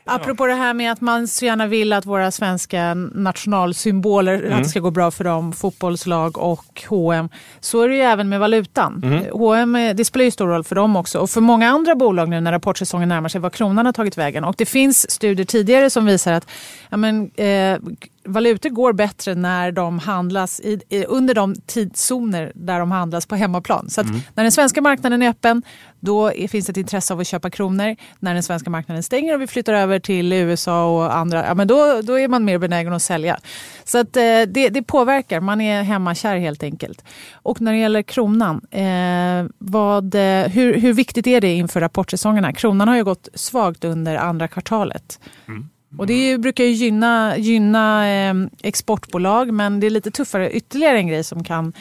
Apropå 0.07 0.47
det 0.47 0.55
här 0.55 0.75
med 0.75 0.93
att 0.93 1.01
man 1.01 1.29
så 1.29 1.45
gärna 1.45 1.67
vill 1.67 1.93
att 1.93 2.07
våra 2.07 2.31
svenska 2.31 2.95
nationalsymboler, 2.95 4.35
mm. 4.35 4.53
att 4.53 4.63
det 4.63 4.69
ska 4.69 4.81
gå 4.81 4.91
bra 4.91 5.11
för 5.11 5.25
dem, 5.25 5.53
fotbollslag 5.53 6.39
och 6.39 6.83
H&M 6.89 7.29
så 7.61 7.81
är 7.81 7.89
det 7.89 7.95
ju 7.95 8.01
även 8.01 8.29
med 8.29 8.41
valutan. 8.41 9.01
Mm. 9.05 9.25
H&M 9.33 9.79
det 9.95 10.05
spelar 10.05 10.25
ju 10.25 10.31
stor 10.31 10.47
roll 10.47 10.65
för 10.65 10.75
dem 10.75 10.97
också 10.97 11.19
och 11.19 11.31
för 11.31 11.41
många 11.41 11.69
andra 11.69 11.95
bolag 11.95 12.29
nu 12.29 12.41
när 12.41 12.53
rapportsäsongen 12.53 13.09
närmar 13.09 13.29
sig, 13.29 13.41
var 13.41 13.51
kronan 13.51 13.87
har 13.87 13.93
tagit 13.93 14.19
vägen. 14.19 14.45
Och 14.45 14.55
det 14.59 14.67
finns 14.67 15.11
studier 15.11 15.47
tidigare 15.47 15.91
som 15.91 16.07
visar 16.07 16.33
att 16.33 16.51
ja, 16.91 16.97
men, 16.97 17.31
eh, 17.35 17.79
valutor 18.25 18.71
går 18.71 18.93
bättre 18.93 19.35
när 19.35 19.73
de 19.73 19.99
handlas 19.99 20.61
i, 20.61 20.81
i, 20.89 21.05
under 21.05 21.35
de 21.35 21.55
tidszoner 21.55 22.53
där 22.55 22.79
de 22.79 22.91
handlas 22.91 23.27
på 23.27 23.37
hemmaplan. 23.37 23.91
Så 23.91 24.01
mm. 24.01 24.21
när 24.35 24.43
den 24.45 24.53
svenska 24.53 24.81
marknaden 24.81 25.23
är 25.23 25.29
öppen, 25.29 25.63
då 26.01 26.33
är, 26.33 26.49
finns 26.49 26.67
det 26.67 26.71
ett 26.71 26.77
intresse 26.77 27.15
av 27.15 27.21
att 27.21 27.27
köpa 27.27 27.51
kronor. 27.51 27.97
När 28.19 28.35
den 28.35 28.43
svenska 28.43 28.71
marknaden 28.71 29.03
stänger 29.03 29.35
och 29.35 29.41
vi 29.41 29.47
flyttar 29.47 29.73
över 29.73 29.99
till 29.99 30.33
USA 30.33 30.97
och 30.97 31.17
andra, 31.17 31.47
ja, 31.47 31.55
men 31.55 31.69
då, 31.69 32.01
då 32.03 32.19
är 32.19 32.29
man 32.29 32.45
mer 32.45 32.59
benägen 32.59 32.93
att 32.93 33.03
sälja. 33.03 33.39
Så 33.85 33.99
att, 33.99 34.17
eh, 34.17 34.23
det, 34.23 34.69
det, 34.69 34.83
påverkar, 34.83 35.41
man 35.41 35.61
är 35.61 35.83
hemmakär 35.83 36.37
helt 36.37 36.63
enkelt. 36.63 37.05
Och 37.33 37.61
när 37.61 37.73
det 37.73 37.79
gäller 37.79 38.03
kronan, 38.03 38.61
eh, 38.71 39.51
vad, 39.59 40.15
eh, 40.15 40.49
hur, 40.49 40.81
hur 40.81 40.93
viktigt 40.93 41.27
är 41.27 41.41
det 41.41 41.55
inför 41.55 41.81
rapportsäsongerna? 41.81 42.53
Kronan 42.53 42.89
har 42.89 42.97
ju 42.97 43.05
gått 43.05 43.29
svagt 43.35 43.85
under 43.85 44.17
andra 44.17 44.49
kvartalet. 44.49 45.21
Mm. 45.49 45.69
Och 45.99 46.07
det 46.07 46.39
brukar 46.39 46.65
ju 46.65 46.71
gynna, 46.71 47.37
gynna 47.37 48.09
eh, 48.09 48.35
exportbolag 48.63 49.53
men 49.53 49.81
det 49.81 49.87
är 49.87 49.91
lite 49.91 50.11
tuffare. 50.11 50.51
Ytterligare 50.53 50.99
en 50.99 51.07
grej 51.07 51.25
som 51.25 51.45
kan 51.45 51.73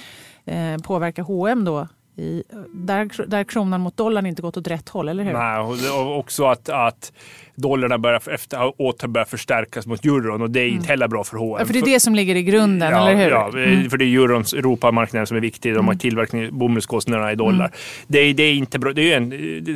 eh, 0.45 0.77
påverka 0.83 1.21
H&M 1.21 1.65
då 1.65 1.87
i, 2.15 2.43
där, 2.73 3.27
där 3.27 3.43
kronan 3.43 3.81
mot 3.81 3.97
dollarn 3.97 4.25
inte 4.25 4.41
gått 4.41 4.57
åt 4.57 4.67
rätt 4.67 4.89
håll, 4.89 5.09
eller 5.09 5.23
hur? 5.23 5.33
Nej, 5.33 5.59
och 5.91 6.19
också 6.19 6.45
att, 6.45 6.69
att 6.69 7.13
dollarn 7.55 8.01
börjar 8.01 8.21
efter, 8.29 8.81
åter 8.81 9.07
börjar 9.07 9.25
förstärkas 9.25 9.85
mot 9.85 10.05
euron 10.05 10.41
och 10.41 10.49
det 10.49 10.59
är 10.59 10.63
mm. 10.63 10.75
inte 10.75 10.87
heller 10.87 11.07
bra 11.07 11.23
för 11.23 11.37
H&M. 11.37 11.55
Ja, 11.59 11.65
för 11.65 11.73
det 11.73 11.79
är 11.79 11.93
det 11.93 11.99
som 11.99 12.15
ligger 12.15 12.35
i 12.35 12.43
grunden, 12.43 12.91
ja, 12.91 13.09
eller 13.09 13.23
hur? 13.23 13.31
Ja, 13.31 13.49
mm. 13.49 13.89
för 13.89 13.97
det 13.97 14.05
är 14.05 14.15
eurons 14.15 14.53
Europamarknaden 14.53 15.27
som 15.27 15.37
är 15.37 15.41
viktig. 15.41 15.73
De 15.73 15.77
har 15.77 15.93
mm. 15.93 15.97
tillverkning, 15.97 16.57
bomullskostnaderna 16.57 17.31
i 17.31 17.35
dollar. 17.35 17.65
Mm. 17.65 17.77
Det, 18.07 18.19
är, 18.19 18.33
det 18.33 18.43
är 18.43 18.53
inte 18.53 18.79
bra. 18.79 18.93
Det 18.93 19.13
är 19.13 19.17
en 19.17 19.29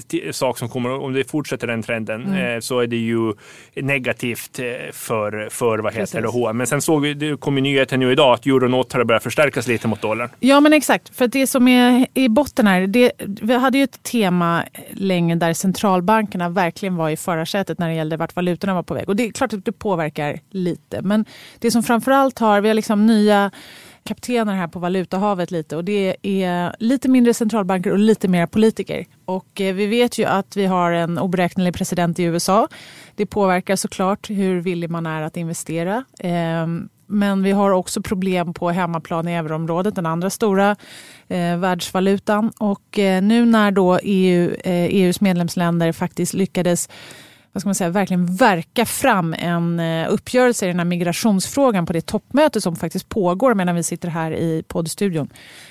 det, 0.08 0.36
sak 0.36 0.58
som 0.58 0.70
kommer, 0.70 0.90
om 0.90 1.14
det 1.14 1.24
fortsätter 1.24 1.68
den 1.68 1.84
trenden, 1.84 2.26
mm. 2.26 2.56
eh, 2.56 2.60
så 2.60 2.80
är 2.80 2.88
det 2.88 2.98
ju 2.98 3.34
negativt 3.76 4.60
eh, 4.60 4.66
för, 4.92 5.48
för 5.52 5.80
vad 5.80 5.94
heter 5.94 6.22
det, 6.22 6.28
H&M. 6.28 6.58
Men 6.58 6.68
sen 6.68 6.82
såg 6.82 7.02
vi, 7.02 7.14
det 7.14 7.40
kom 7.40 7.56
ju 7.56 7.62
nyheten 7.62 8.00
nu 8.00 8.12
idag, 8.12 8.34
att 8.34 8.46
euron 8.46 8.74
åter 8.74 9.04
börjar 9.04 9.20
förstärkas 9.20 9.68
lite 9.68 9.88
mot 9.88 10.02
dollarn. 10.02 10.30
Ja, 10.40 10.60
men 10.60 10.74
exakt. 10.74 11.16
För 11.16 11.28
det 11.28 11.48
som 11.48 11.68
är 11.68 12.08
i 12.14 12.30
botten 12.30 12.68
här, 12.68 12.88
det, 12.88 13.12
vi 13.26 13.56
hade 13.56 13.78
ju 13.78 13.84
ett 13.84 14.04
tema 14.04 14.64
länge 14.92 15.36
där 15.36 15.54
centralbankerna 15.54 16.50
verkligen 16.50 16.96
var 16.96 17.10
i 17.10 17.18
förarsätet 17.18 17.67
sättet 17.68 17.80
när 17.80 17.90
det 17.90 17.96
gällde 17.96 18.18
vart 18.18 18.36
valutorna 18.36 18.74
var 18.74 18.84
på 18.84 18.94
väg. 18.94 19.10
Och 19.10 19.16
det 19.16 19.24
är 19.24 19.32
klart 19.32 19.54
att 19.54 19.66
det 19.66 19.72
påverkar 19.72 20.40
lite. 20.52 21.02
Men 21.02 21.26
det 21.60 21.72
som 21.72 21.84
framförallt 21.84 22.40
har, 22.40 22.62
vi 22.62 22.68
har 22.68 22.76
liksom 22.76 23.06
nya 23.06 23.52
kaptener 24.04 24.56
här 24.56 24.68
på 24.68 24.80
valutahavet 24.80 25.52
lite 25.52 25.76
och 25.76 25.84
det 25.84 26.16
är 26.22 26.76
lite 26.80 27.10
mindre 27.10 27.34
centralbanker 27.34 27.92
och 27.92 28.00
lite 28.00 28.28
mer 28.28 28.48
politiker. 28.48 29.06
Och 29.26 29.62
eh, 29.62 29.76
vi 29.76 29.86
vet 29.86 30.18
ju 30.18 30.26
att 30.26 30.58
vi 30.58 30.66
har 30.66 30.92
en 30.92 31.18
oberäknelig 31.18 31.74
president 31.74 32.20
i 32.20 32.24
USA. 32.24 32.68
Det 33.16 33.26
påverkar 33.26 33.76
såklart 33.76 34.30
hur 34.30 34.62
villig 34.62 34.90
man 34.90 35.06
är 35.06 35.22
att 35.22 35.38
investera. 35.38 36.06
Ehm, 36.20 36.90
men 37.08 37.44
vi 37.44 37.52
har 37.52 37.72
också 37.72 38.02
problem 38.02 38.54
på 38.54 38.70
hemmaplan 38.70 39.28
i 39.28 39.34
euroområdet, 39.34 39.96
den 39.96 40.06
andra 40.06 40.30
stora 40.30 40.76
eh, 41.28 41.58
världsvalutan. 41.58 42.52
Och 42.60 43.00
eh, 43.00 43.22
nu 43.22 43.46
när 43.46 43.72
då 43.72 44.00
EU, 44.04 44.52
eh, 44.64 44.86
EUs 44.86 45.22
medlemsländer 45.22 45.92
faktiskt 45.92 46.34
lyckades 46.34 46.90
vad 47.58 47.62
ska 47.62 47.68
man 47.68 47.76
säga, 47.76 47.90
verkligen 47.90 48.36
verka 48.36 48.86
fram 48.86 49.34
en 49.34 49.80
eh, 49.80 50.14
uppgörelse 50.14 50.66
i 50.66 50.68
den 50.68 50.80
här 50.80 50.86
migrationsfrågan 50.86 51.86
på 51.86 51.94
det 51.94 52.02
toppmöte 52.02 52.62
som 52.62 52.76
faktiskt 52.76 53.10
pågår 53.10 53.54
medan 53.54 53.76
vi 53.76 53.84
sitter 53.84 54.10
här 54.10 54.32
i 54.32 54.64
poddstudion. 54.68 55.30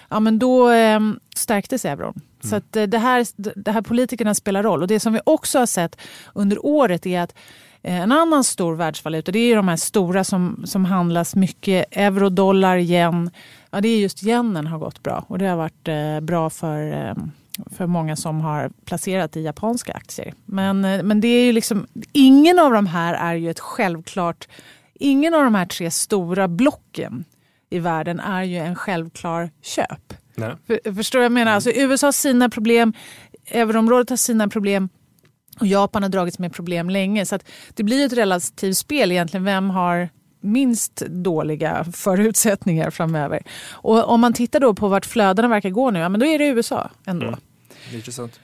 Ja, 0.09 0.21
men 0.21 0.39
då 0.39 0.71
eh, 0.71 1.01
stärktes 1.37 1.85
euron. 1.85 2.13
Mm. 2.13 2.51
Så 2.51 2.57
att 2.57 2.77
eh, 2.77 2.83
det, 2.83 2.99
här, 2.99 3.27
det 3.57 3.73
här 3.73 3.83
politikerna 3.83 4.35
spelar 4.35 4.63
roll. 4.63 4.83
Och 4.83 4.89
det 4.89 5.01
som 5.01 5.13
vi 5.13 5.21
också 5.27 5.59
har 5.59 5.67
sett 5.67 5.97
under 6.35 6.67
året 6.67 7.07
är 7.07 7.21
att 7.21 7.35
eh, 7.83 8.01
en 8.01 8.13
annan 8.13 8.45
stor 8.45 8.75
världsvaluta, 8.75 9.33
det 9.33 9.39
är 9.39 9.57
de 9.57 9.69
här 9.69 9.77
stora 9.77 10.25
som, 10.25 10.63
som 10.65 10.85
handlas 10.85 11.37
mycket, 11.37 11.85
euro, 11.91 12.29
dollar, 12.29 12.77
yen. 12.77 13.31
Ja, 13.71 13.81
det 13.81 13.89
är 13.89 13.99
just 13.99 14.23
yenen 14.23 14.67
har 14.67 14.79
gått 14.79 15.03
bra 15.03 15.25
och 15.29 15.39
det 15.39 15.47
har 15.47 15.57
varit 15.57 15.89
eh, 15.89 16.21
bra 16.21 16.51
för 16.51 16.93
eh, 16.93 17.15
för 17.71 17.87
många 17.87 18.17
som 18.17 18.41
har 18.41 18.71
placerat 18.85 19.37
i 19.37 19.43
japanska 19.43 19.93
aktier. 19.93 20.35
Men, 20.45 20.85
eh, 20.85 21.03
men 21.03 21.21
det 21.21 21.29
är 21.29 21.45
ju 21.45 21.53
liksom, 21.53 21.87
ingen 22.13 22.59
av 22.59 22.73
de 22.73 22.87
här 22.87 23.15
är 23.15 23.35
ju 23.35 23.51
ett 23.51 23.61
självklart... 23.61 24.49
Ingen 24.99 25.35
av 25.35 25.45
de 25.45 25.55
här 25.55 25.67
tre 25.67 25.91
stora 25.91 26.49
blocken 26.49 27.25
i 27.71 27.79
världen 27.79 28.21
är 28.21 28.43
ju 28.43 28.57
en 28.57 28.75
självklar 28.75 29.51
köp. 29.63 30.15
För, 30.67 30.95
förstår 30.95 31.19
du 31.19 31.21
vad 31.21 31.25
jag 31.25 31.33
menar? 31.33 31.53
Alltså, 31.53 31.71
USA 31.71 32.07
har 32.07 32.13
sina 32.13 32.49
problem, 32.49 32.93
euroområdet 33.51 34.11
har 34.11 34.17
sina 34.17 34.49
problem 34.49 34.89
och 35.61 35.67
Japan 35.67 36.03
har 36.03 36.11
dragits 36.11 36.39
med 36.39 36.53
problem 36.53 36.91
länge. 36.91 37.27
Så 37.27 37.39
det 37.75 37.83
blir 37.83 38.07
ett 38.07 38.13
relativt 38.13 38.77
spel 38.77 39.13
egentligen. 39.13 39.45
Vem 39.45 39.71
har 39.71 40.09
minst 40.41 40.97
dåliga 40.97 41.87
förutsättningar 41.93 42.91
framöver. 42.91 43.43
Och 43.71 44.09
om 44.09 44.21
man 44.21 44.33
tittar 44.33 44.61
då 44.61 44.75
på 44.75 44.89
vart 44.89 45.07
flödena 45.07 45.49
verkar 45.49 45.71
gå 45.71 45.91
nu, 45.91 45.99
ja, 45.99 46.09
men 46.09 46.21
då 46.21 46.27
är 46.27 46.39
det 46.39 46.47
USA 46.47 46.91
ändå. 47.07 47.27
Mm. 47.27 47.41
Intressant. 47.93 48.39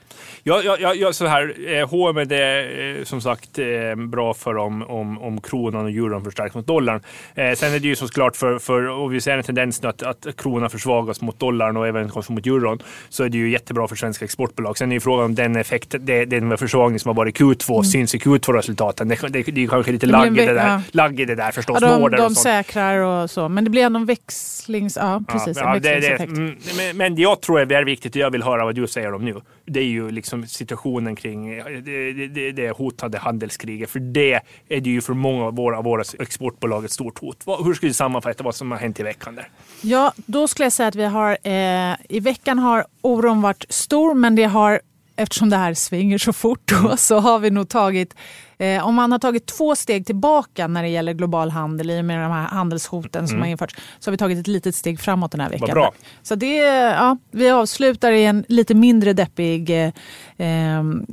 Ja, 0.45 0.63
ja, 0.81 0.95
ja, 0.95 1.13
så 1.13 1.27
här, 1.27 1.55
eh, 1.67 1.89
H&M 1.89 2.17
är 2.17 2.99
eh, 2.99 3.05
som 3.05 3.21
sagt 3.21 3.59
eh, 3.59 3.95
bra 3.97 4.35
för 4.35 4.57
om, 4.57 4.83
om, 4.83 5.23
om 5.23 5.41
kronan 5.41 5.85
och 5.85 5.91
euron 5.91 6.25
förstärks 6.25 6.55
mot 6.55 6.67
dollarn. 6.67 7.01
Eh, 7.35 7.53
sen 7.53 7.75
är 7.75 7.79
det 7.79 7.89
ju 7.89 7.97
såklart 7.97 8.37
för, 8.37 8.59
för 8.59 8.89
och 8.89 9.15
vi 9.15 9.21
ser 9.21 9.39
en 9.39 9.43
tendens 9.43 9.83
nu 9.83 9.89
att, 9.89 10.03
att 10.03 10.27
kronan 10.37 10.71
försvagas 10.71 11.21
mot 11.21 11.39
dollarn 11.39 11.77
och 11.77 11.87
även 11.87 12.11
mot 12.29 12.47
euron, 12.47 12.83
så 13.09 13.25
är 13.25 13.29
det 13.29 13.39
ju 13.39 13.51
jättebra 13.51 13.89
för 13.89 13.97
svenska 13.97 14.25
exportbolag. 14.25 14.79
Sen 14.79 14.93
är 14.93 14.97
ju 14.97 15.01
frågan 15.01 15.25
om 15.25 15.35
den 15.35 15.57
effekt, 15.57 15.95
det, 16.01 16.25
den 16.25 16.59
försvagning 16.59 16.99
som 16.99 17.09
har 17.09 17.15
varit 17.15 17.41
i 17.41 17.45
Q2 17.45 17.73
mm. 17.73 17.85
syns 17.85 18.15
i 18.15 18.19
Q2-resultaten. 18.19 19.09
Det, 19.09 19.29
det, 19.29 19.43
det 19.43 19.65
är 19.65 19.69
kanske 19.69 19.93
lite 19.93 20.07
lagg 20.07 20.39
i 20.39 20.47
det 20.47 20.55
där, 20.55 20.69
ja. 20.69 20.83
lagg 20.91 21.21
i 21.21 21.25
det 21.25 21.35
där 21.35 21.51
förstås. 21.51 21.79
Ja, 21.81 22.09
de 22.09 22.17
de 22.17 22.35
säkrar 22.35 22.99
och 22.99 23.31
så, 23.31 23.49
men 23.49 23.65
det 23.65 23.71
blir 23.71 23.83
ändå 23.83 24.05
växlings... 24.05 24.97
Ja, 24.97 25.23
precis. 25.29 25.57
Ja, 25.57 25.75
en 25.75 25.83
växlingseffekt. 25.83 26.35
Det, 26.35 26.47
det, 26.47 26.77
men, 26.77 26.97
men 26.97 27.17
jag 27.17 27.41
tror 27.41 27.61
är 27.61 27.67
väldigt 27.67 27.93
viktigt 27.93 28.15
och 28.15 28.21
jag 28.21 28.31
vill 28.31 28.43
höra 28.43 28.65
vad 28.65 28.75
du 28.75 28.87
säger 28.87 29.15
om 29.15 29.25
nu. 29.25 29.41
Det 29.65 29.81
är 29.81 29.85
ju 29.85 30.11
liksom 30.11 30.47
situationen 30.47 31.17
kring 31.17 31.57
det, 31.85 32.29
det, 32.29 32.53
det 32.53 32.71
hotade 32.71 33.19
handelskriget. 33.19 33.91
För 33.91 34.01
det 34.01 34.41
är 34.69 34.81
det 34.81 34.91
ju 34.91 35.01
för 35.01 35.15
många 35.15 35.45
av 35.45 35.57
våra, 35.57 35.83
våra 35.83 36.03
exportbolag 36.19 36.85
ett 36.85 36.93
stort 36.93 37.19
hot. 37.19 37.45
Hur 37.65 37.75
skulle 37.75 37.91
du 37.91 37.95
sammanfatta 37.95 38.45
vad 38.45 38.55
som 38.55 38.71
har 38.71 38.79
hänt 38.79 39.01
i 39.01 39.03
veckan? 39.03 39.35
där? 39.35 39.49
Ja, 39.81 40.13
då 40.17 40.49
skulle 40.49 40.67
jag 40.67 40.73
säga 40.73 40.89
att 40.89 40.95
vi 40.95 41.05
har 41.05 41.39
eh, 41.43 41.97
i 42.09 42.21
veckan 42.21 42.59
har 42.59 42.87
oron 43.01 43.43
varit 43.43 43.65
stor, 43.69 44.15
men 44.15 44.37
det 44.37 44.45
har 44.45 44.81
eftersom 45.17 45.51
det 45.51 45.57
här 45.57 45.75
svänger 45.75 46.19
så 46.19 46.33
fort 46.33 46.61
då, 46.65 46.77
mm. 46.77 46.97
så 46.97 47.19
har 47.19 47.39
vi 47.39 47.51
nog 47.51 47.69
tagit 47.69 48.15
Eh, 48.63 48.87
om 48.87 48.95
man 48.95 49.13
har 49.13 49.19
tagit 49.19 49.47
två 49.47 49.77
steg 49.77 50.07
tillbaka 50.07 50.67
när 50.67 50.83
det 50.83 50.89
gäller 50.89 51.13
global 51.13 51.51
handel 51.51 51.91
i 51.91 52.01
och 52.01 52.05
med 52.05 52.23
de 52.23 52.33
här 52.33 52.47
handelshoten 52.47 53.29
som 53.29 53.35
mm. 53.35 53.43
har 53.43 53.51
införts 53.51 53.77
så 53.99 54.09
har 54.09 54.13
vi 54.13 54.19
tagit 54.19 54.39
ett 54.39 54.47
litet 54.47 54.75
steg 54.75 55.01
framåt 55.01 55.31
den 55.31 55.41
här 55.41 55.51
veckan. 55.51 55.69
Vad 55.69 55.77
bra. 55.77 55.93
Så 56.23 56.35
det, 56.35 56.57
ja, 56.57 57.17
vi 57.31 57.51
avslutar 57.51 58.13
i 58.13 58.25
en 58.25 58.45
lite 58.49 58.75
mindre 58.75 59.13
deppig 59.13 59.71
eh, 59.71 59.93
ehm, 60.37 61.07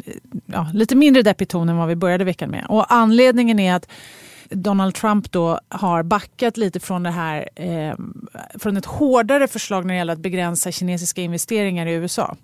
ja, 0.45 0.67
lite 0.73 0.95
mindre 0.95 1.21
deppig 1.21 1.49
ton 1.49 1.69
än 1.69 1.77
vad 1.77 1.87
vi 1.87 1.95
började 1.95 2.23
veckan 2.23 2.49
med. 2.49 2.65
Och 2.69 2.93
anledningen 2.93 3.59
är 3.59 3.73
att 3.73 3.87
Donald 4.49 4.95
Trump 4.95 5.31
då 5.31 5.59
har 5.69 6.03
backat 6.03 6.57
lite 6.57 6.79
från 6.79 7.03
det 7.03 7.11
här 7.11 7.49
eh, 7.55 7.93
från 8.59 8.77
ett 8.77 8.85
hårdare 8.85 9.47
förslag 9.47 9.85
när 9.85 9.93
det 9.93 9.97
gäller 9.97 10.13
att 10.13 10.19
begränsa 10.19 10.71
kinesiska 10.71 11.21
investeringar 11.21 11.85
i 11.85 11.91
USA. 11.91 12.35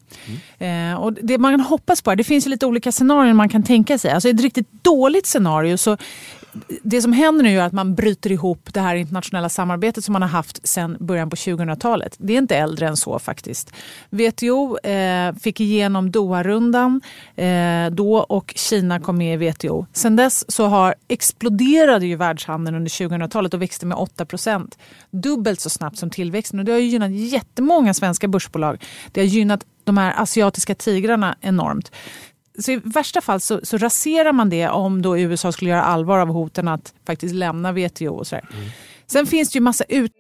Mm. 0.60 0.92
Eh, 0.94 1.02
och 1.02 1.14
det 1.14 1.38
man 1.38 1.60
hoppas 1.60 2.02
på, 2.02 2.16
det 2.16 2.24
finns 2.24 2.46
ju 2.46 2.50
lite 2.50 2.66
olika 2.66 2.92
scenarier 2.92 3.34
man 3.34 3.50
kan 3.50 3.64
tänka 3.64 3.98
sig. 3.98 4.12
Alltså 4.12 4.30
ett 4.30 4.42
riktigt 4.42 4.84
dåligt 4.84 5.26
scenario 5.26 5.78
så 5.78 5.98
det 6.84 7.02
som 7.02 7.14
händer 7.14 7.44
nu 7.44 7.60
är 7.60 7.64
att 7.64 7.74
man 7.74 7.96
bryter 7.96 8.32
ihop 8.32 8.70
det 8.74 8.80
här 8.80 8.96
internationella 8.96 9.50
samarbetet 9.50 10.04
som 10.04 10.14
man 10.14 10.22
har 10.22 10.30
haft 10.30 10.68
sedan 10.68 10.98
början 11.00 11.30
på 11.30 11.36
2000-talet. 11.36 12.16
Det 12.18 12.34
är 12.34 12.38
inte 12.38 12.58
äldre 12.58 12.88
än 12.88 12.98
så 12.98 13.20
faktiskt. 13.20 13.74
WTO 14.10 14.78
eh, 14.78 15.34
fick 15.36 15.60
igenom 15.60 16.12
Doha-rundan 16.12 17.02
eh, 17.36 17.90
då 17.92 18.18
och 18.18 18.54
Kina 18.56 19.00
kom 19.00 19.18
med 19.18 19.44
i 19.44 19.50
WTO. 19.50 19.86
Sedan 19.94 20.16
dess 20.16 20.52
så 20.52 20.66
har 20.66 20.96
exploderade 21.08 22.06
ju 22.06 22.16
världshandeln 22.16 22.78
under 22.78 22.90
2000-talet 22.90 23.54
och 23.54 23.62
växte 23.62 23.86
med 23.86 23.98
8 23.98 24.26
procent. 24.26 24.78
Dubbelt 25.12 25.60
så 25.60 25.70
snabbt 25.70 25.98
som 25.98 26.10
tillväxten 26.10 26.60
och 26.60 26.66
det 26.66 26.72
har 26.72 26.80
ju 26.80 26.88
gynnat 26.88 27.12
jättemånga 27.12 27.94
svenska 27.94 28.28
börsbolag. 28.28 28.84
Det 29.12 29.22
har 29.22 29.26
gynnat 29.26 29.66
de 29.84 29.98
här 29.98 30.22
asiatiska 30.22 30.76
tigrarna 30.76 31.36
enormt 31.42 31.92
så 32.60 32.72
i 32.72 32.82
värsta 32.84 33.22
fall 33.22 33.42
så, 33.42 33.60
så, 33.64 33.78
raserar 33.78 34.34
man 34.34 34.50
det 34.50 34.70
om 34.70 35.02
då 35.02 35.18
USA 35.18 35.52
skulle 35.52 35.72
göra 35.72 35.84
allvar 35.84 36.20
av 36.20 36.28
hoten 36.28 36.68
att 36.68 36.94
faktiskt 37.06 37.36
lämna 37.36 37.72
WTO. 37.72 38.16
Och 38.16 38.28
så 38.28 38.36
mm. 38.36 38.70
Sen 39.08 39.28
finns 39.28 39.52
det 39.52 39.58
ju 39.58 39.62
massa 39.62 39.84
ut... 39.84 40.12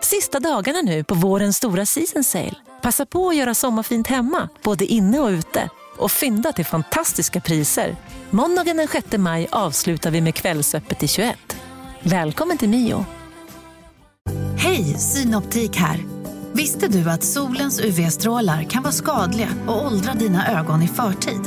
Sista 0.00 0.40
dagarna 0.40 0.80
nu 0.82 1.04
på 1.04 1.14
vårens 1.14 1.56
stora 1.56 1.86
season 1.86 2.24
sale. 2.24 2.54
Passa 2.82 3.06
på 3.06 3.28
att 3.28 3.36
göra 3.36 3.54
sommarfint 3.54 4.06
hemma, 4.06 4.48
både 4.62 4.84
inne 4.84 5.18
och 5.20 5.28
ute. 5.28 5.70
och 5.98 6.10
fynda 6.10 6.52
till 6.52 6.64
fantastiska 6.64 7.40
priser. 7.40 7.96
Måndagen 8.30 8.76
den 8.76 8.88
6 8.88 9.06
maj 9.16 9.48
avslutar 9.50 10.10
vi 10.10 10.20
med 10.20 10.34
Kvällsöppet 10.34 11.02
i 11.02 11.08
21. 11.08 11.56
Välkommen 12.02 12.58
till 12.58 12.68
Mio. 12.68 13.04
Hej, 14.58 14.84
Synoptik 14.98 15.76
här. 15.76 16.11
Visste 16.54 16.88
du 16.88 17.10
att 17.10 17.24
solens 17.24 17.80
UV-strålar 17.80 18.62
kan 18.62 18.82
vara 18.82 18.92
skadliga 18.92 19.48
och 19.66 19.86
åldra 19.86 20.14
dina 20.14 20.60
ögon 20.60 20.82
i 20.82 20.88
förtid? 20.88 21.40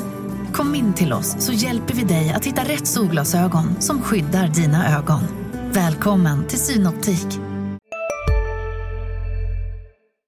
Kom 0.53 0.75
in 0.75 0.93
till 0.93 1.13
oss 1.13 1.35
så 1.39 1.51
hjälper 1.51 1.93
vi 1.93 2.03
dig 2.03 2.33
att 2.35 2.45
hitta 2.45 2.63
rätt 2.63 2.87
solglasögon 2.87 3.81
som 3.81 4.01
skyddar 4.01 4.47
dina 4.47 4.97
ögon. 4.97 5.21
Välkommen 5.71 6.47
till 6.47 6.59
Synoptik. 6.59 7.27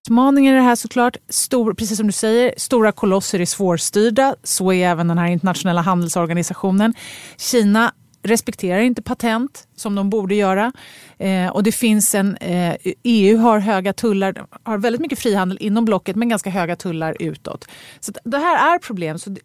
Utmaningen 0.07 0.53
i 0.53 0.57
det 0.57 0.63
här 0.63 0.75
såklart, 0.75 1.17
stor, 1.29 1.73
precis 1.73 1.97
som 1.97 2.07
du 2.07 2.13
säger, 2.13 2.53
stora 2.57 2.91
kolosser 2.91 3.39
är 3.39 3.45
svårstyrda. 3.45 4.35
Så 4.43 4.73
är 4.73 4.87
även 4.87 5.07
den 5.07 5.17
här 5.17 5.27
internationella 5.27 5.81
handelsorganisationen. 5.81 6.93
Kina 7.37 7.93
respekterar 8.27 8.79
inte 8.79 9.01
patent 9.01 9.67
som 9.75 9.95
de 9.95 10.09
borde 10.09 10.35
göra. 10.35 10.71
Eh, 11.17 11.47
och 11.47 11.63
det 11.63 11.71
finns 11.71 12.15
en, 12.15 12.37
eh, 12.37 12.75
EU 13.03 13.37
har 13.37 13.59
höga 13.59 13.93
tullar, 13.93 14.45
har 14.63 14.77
väldigt 14.77 15.01
mycket 15.01 15.19
frihandel 15.19 15.57
inom 15.61 15.85
blocket 15.85 16.15
men 16.15 16.29
ganska 16.29 16.49
höga 16.49 16.75
tullar 16.75 17.15
utåt. 17.19 17.67
Så 17.99 18.11
det 18.23 18.37
här 18.37 18.75
är 18.75 18.79
problem. 18.79 19.19
Så 19.19 19.35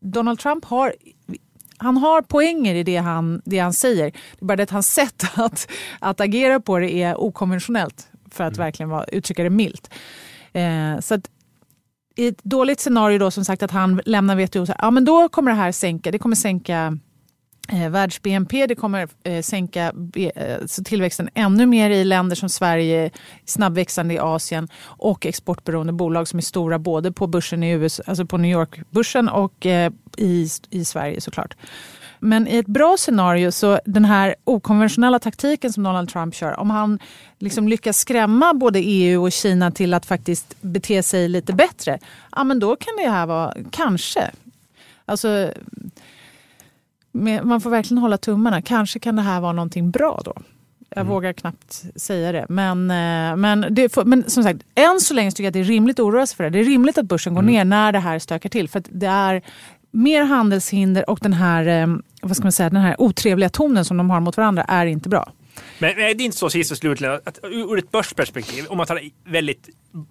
Donald 0.00 0.38
Trump 0.38 0.64
har 0.64 0.94
han 1.82 1.96
har 1.96 2.22
poänger 2.22 2.74
i 2.74 2.82
det 2.82 2.96
han, 2.96 3.42
det 3.44 3.58
han 3.58 3.72
säger. 3.72 4.04
Det 4.04 4.40
är 4.40 4.44
bara 4.44 4.56
det 4.56 4.62
att 4.62 4.70
hans 4.70 4.94
sätt 4.94 5.24
att, 5.34 5.70
att 6.00 6.20
agera 6.20 6.60
på 6.60 6.78
det 6.78 7.02
är 7.02 7.20
okonventionellt 7.20 8.08
för 8.30 8.44
att 8.44 8.54
mm. 8.54 8.64
verkligen 8.64 8.90
vara, 8.90 9.04
uttrycka 9.04 9.42
det 9.42 9.50
milt. 9.50 9.90
Eh, 10.52 11.00
så 11.00 11.14
att, 11.14 11.30
i 12.16 12.26
ett 12.26 12.44
dåligt 12.44 12.80
scenario 12.80 13.18
då 13.18 13.30
som 13.30 13.44
sagt 13.44 13.62
att 13.62 13.70
han 13.70 14.00
lämnar 14.06 14.36
WTO, 14.36 14.66
så, 14.66 14.74
ja, 14.78 14.90
men 14.90 15.04
då 15.04 15.28
kommer 15.28 15.50
det 15.50 15.56
här 15.56 15.72
sänka, 15.72 16.10
det 16.10 16.18
kommer 16.18 16.36
sänka 16.36 16.98
eh, 17.68 17.90
världs-BNP, 17.90 18.66
det 18.66 18.74
kommer 18.74 19.08
eh, 19.22 19.42
sänka 19.42 19.92
eh, 20.14 20.66
tillväxten 20.84 21.28
ännu 21.34 21.66
mer 21.66 21.90
i 21.90 22.04
länder 22.04 22.36
som 22.36 22.48
Sverige, 22.48 23.10
snabbväxande 23.44 24.14
i 24.14 24.18
Asien 24.18 24.68
och 24.84 25.26
exportberoende 25.26 25.92
bolag 25.92 26.28
som 26.28 26.38
är 26.38 26.42
stora 26.42 26.78
både 26.78 27.12
på 27.12 27.26
börsen 27.26 27.62
i 27.62 27.70
USA, 27.70 28.02
alltså 28.06 28.26
på 28.26 28.38
New 28.38 28.50
York-börsen 28.50 29.28
och 29.28 29.66
eh, 29.66 29.92
i, 30.16 30.48
i 30.70 30.84
Sverige 30.84 31.20
såklart. 31.20 31.54
Men 32.24 32.48
i 32.48 32.56
ett 32.56 32.66
bra 32.66 32.96
scenario 32.98 33.52
så 33.52 33.80
den 33.84 34.04
här 34.04 34.34
okonventionella 34.44 35.18
taktiken 35.18 35.72
som 35.72 35.82
Donald 35.82 36.08
Trump 36.08 36.34
kör, 36.34 36.60
om 36.60 36.70
han 36.70 36.98
liksom 37.38 37.68
lyckas 37.68 37.98
skrämma 37.98 38.54
både 38.54 38.78
EU 38.78 39.22
och 39.22 39.32
Kina 39.32 39.70
till 39.70 39.94
att 39.94 40.06
faktiskt 40.06 40.56
bete 40.60 41.02
sig 41.02 41.28
lite 41.28 41.52
bättre, 41.52 41.98
ja 42.36 42.44
men 42.44 42.58
då 42.58 42.76
kan 42.76 42.96
det 42.96 43.10
här 43.10 43.26
vara, 43.26 43.54
kanske, 43.70 44.30
alltså 45.04 45.52
man 47.42 47.60
får 47.60 47.70
verkligen 47.70 48.02
hålla 48.02 48.18
tummarna. 48.18 48.62
Kanske 48.62 48.98
kan 48.98 49.16
det 49.16 49.22
här 49.22 49.40
vara 49.40 49.52
någonting 49.52 49.90
bra 49.90 50.20
då. 50.24 50.34
Jag 50.94 51.00
mm. 51.00 51.12
vågar 51.12 51.32
knappt 51.32 51.84
säga 51.96 52.32
det. 52.32 52.46
Men, 52.48 52.90
eh, 52.90 53.36
men, 53.36 53.66
det 53.70 53.96
men 54.04 54.30
som 54.30 54.42
sagt, 54.42 54.62
än 54.74 55.00
så 55.00 55.14
länge 55.14 55.30
tycker 55.30 55.42
jag 55.42 55.48
att 55.48 55.54
det 55.54 55.60
är 55.60 55.64
rimligt 55.64 55.98
att 55.98 56.04
oroa 56.04 56.26
sig 56.26 56.36
för 56.36 56.44
det. 56.44 56.50
Det 56.50 56.58
är 56.58 56.64
rimligt 56.64 56.98
att 56.98 57.06
börsen 57.06 57.34
går 57.34 57.42
mm. 57.42 57.54
ner 57.54 57.64
när 57.64 57.92
det 57.92 57.98
här 57.98 58.18
stökar 58.18 58.48
till. 58.48 58.68
För 58.68 58.82
det 58.88 59.06
är 59.06 59.42
mer 59.90 60.22
handelshinder 60.22 61.10
och 61.10 61.18
den 61.22 61.32
här, 61.32 61.66
eh, 61.66 61.96
vad 62.22 62.36
ska 62.36 62.44
man 62.44 62.52
säga, 62.52 62.70
den 62.70 62.82
här 62.82 63.00
otrevliga 63.00 63.48
tonen 63.48 63.84
som 63.84 63.96
de 63.96 64.10
har 64.10 64.20
mot 64.20 64.36
varandra 64.36 64.64
är 64.68 64.86
inte 64.86 65.08
bra. 65.08 65.32
Men, 65.82 65.96
men 65.96 66.04
är 66.04 66.14
det 66.14 66.24
inte 66.24 66.36
så 66.36 66.50
sist 66.50 66.72
och 66.72 66.78
slutligen 66.78 67.14
att 67.24 67.38
ur 67.42 67.78
ett 67.78 67.90
börsperspektiv, 67.90 68.66
om 68.68 68.76
man 68.76 68.86
det 68.86 69.30
väldigt 69.30 69.68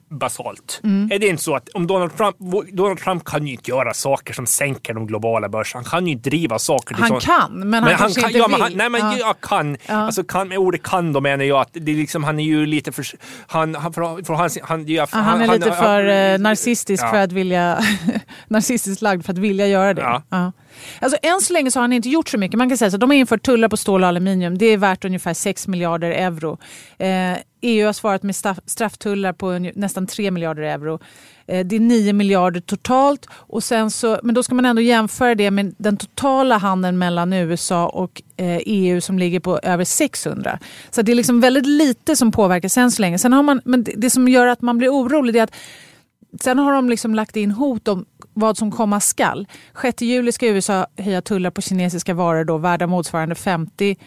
basalt. 0.09 0.81
Mm. 0.83 1.11
Är 1.11 1.19
det 1.19 1.27
inte 1.27 1.43
så 1.43 1.55
att 1.55 1.69
om 1.69 1.87
Donald 1.87 2.17
Trump, 2.17 2.35
Donald 2.73 2.99
Trump 2.99 3.23
kan 3.25 3.47
ju 3.47 3.53
inte 3.53 3.71
göra 3.71 3.93
saker 3.93 4.33
som 4.33 4.45
sänker 4.45 4.93
de 4.93 5.07
globala 5.07 5.49
börserna. 5.49 5.83
Han 5.83 5.89
kan 5.89 6.07
ju 6.07 6.11
inte 6.11 6.29
driva 6.29 6.59
saker. 6.59 6.95
Han 6.95 7.13
liksom, 7.13 7.35
kan, 7.35 7.59
men, 7.59 7.69
men 7.69 7.83
han, 7.83 7.97
kanske 7.97 8.21
kan, 8.21 8.29
inte 8.29 8.39
ja, 8.39 8.47
vill. 8.47 8.61
Han, 8.61 8.71
nej, 8.75 8.89
men 8.89 9.01
ja. 9.01 9.17
jag 9.17 9.41
kan. 9.41 9.77
Ja. 9.87 9.93
Alltså 9.93 10.23
kan, 10.23 10.47
med 10.47 10.57
ordet 10.57 10.83
kan 10.83 11.13
då 11.13 11.21
menar 11.21 11.43
jag 11.43 11.61
att 11.61 11.69
det 11.73 11.91
är 11.91 11.95
liksom, 11.95 12.23
han 12.23 12.39
är 12.39 12.43
ju 12.43 12.65
lite 12.65 12.91
för... 12.91 13.05
Han, 13.47 13.75
han, 13.75 13.93
för, 13.93 14.25
för, 14.25 14.33
han, 14.33 14.49
han, 14.63 14.87
ja, 14.87 15.07
han, 15.11 15.23
han 15.23 15.41
är 15.41 15.47
han, 15.47 15.55
lite 15.55 15.71
för 15.71 16.05
eh, 16.07 16.39
narcissistisk 16.39 17.09
för 17.09 17.17
att 17.17 17.31
vilja... 17.31 17.79
narcissiskt 18.47 19.01
lagd 19.01 19.25
för 19.25 19.33
att 19.33 19.39
vilja 19.39 19.67
göra 19.67 19.93
det. 19.93 20.21
Ja. 20.29 20.51
Alltså, 20.99 21.17
än 21.21 21.41
så 21.41 21.53
länge 21.53 21.71
så 21.71 21.79
har 21.79 21.81
han 21.83 21.93
inte 21.93 22.09
gjort 22.09 22.29
så 22.29 22.37
mycket. 22.37 22.57
Man 22.57 22.69
kan 22.69 22.77
säga 22.77 22.87
att 22.87 22.99
de 22.99 23.09
har 23.09 23.17
infört 23.17 23.43
tullar 23.43 23.69
på 23.69 23.77
stål 23.77 24.03
och 24.03 24.07
aluminium. 24.07 24.57
Det 24.57 24.65
är 24.65 24.77
värt 24.77 25.05
ungefär 25.05 25.33
6 25.33 25.60
miljarder 25.67 26.11
euro. 26.11 26.57
Eh, 26.97 27.37
EU 27.61 27.85
har 27.85 27.93
svarat 27.93 28.23
med 28.23 28.35
strafftullar 28.65 29.33
på 29.33 29.59
nästan 29.75 30.07
3 30.07 30.31
miljarder 30.31 30.63
euro. 30.63 30.99
Eh, 31.47 31.65
det 31.65 31.75
är 31.75 31.79
9 31.79 32.13
miljarder 32.13 32.59
totalt. 32.59 33.27
Och 33.31 33.63
sen 33.63 33.91
så, 33.91 34.19
men 34.23 34.35
då 34.35 34.43
ska 34.43 34.55
man 34.55 34.65
ändå 34.65 34.81
jämföra 34.81 35.35
det 35.35 35.51
med 35.51 35.75
den 35.77 35.97
totala 35.97 36.57
handeln 36.57 36.97
mellan 36.97 37.33
USA 37.33 37.87
och 37.87 38.21
eh, 38.37 38.59
EU 38.65 39.01
som 39.01 39.19
ligger 39.19 39.39
på 39.39 39.59
över 39.63 39.83
600. 39.83 40.59
Så 40.89 41.01
det 41.01 41.11
är 41.11 41.15
liksom 41.15 41.41
väldigt 41.41 41.65
lite 41.65 42.15
som 42.15 42.31
påverkas 42.31 42.77
än 42.77 42.91
så 42.91 43.01
länge. 43.01 43.17
Sen 43.17 43.33
har 43.33 43.43
man, 43.43 43.61
men 43.65 43.85
det 43.95 44.09
som 44.09 44.27
gör 44.27 44.47
att 44.47 44.61
man 44.61 44.77
blir 44.77 44.89
orolig 44.89 45.35
är 45.35 45.43
att 45.43 45.53
Sen 46.39 46.59
har 46.59 46.73
de 46.73 46.89
liksom 46.89 47.15
lagt 47.15 47.35
in 47.35 47.51
hot 47.51 47.87
om 47.87 48.05
vad 48.33 48.57
som 48.57 48.71
komma 48.71 48.99
skall. 48.99 49.47
6 49.81 50.01
juli 50.01 50.31
ska 50.31 50.47
USA 50.47 50.87
höja 50.97 51.21
tullar 51.21 51.51
på 51.51 51.61
kinesiska 51.61 52.13
varor 52.13 52.43
då, 52.43 52.57
värda 52.57 52.87
motsvarande 52.87 53.35
50 53.35 53.97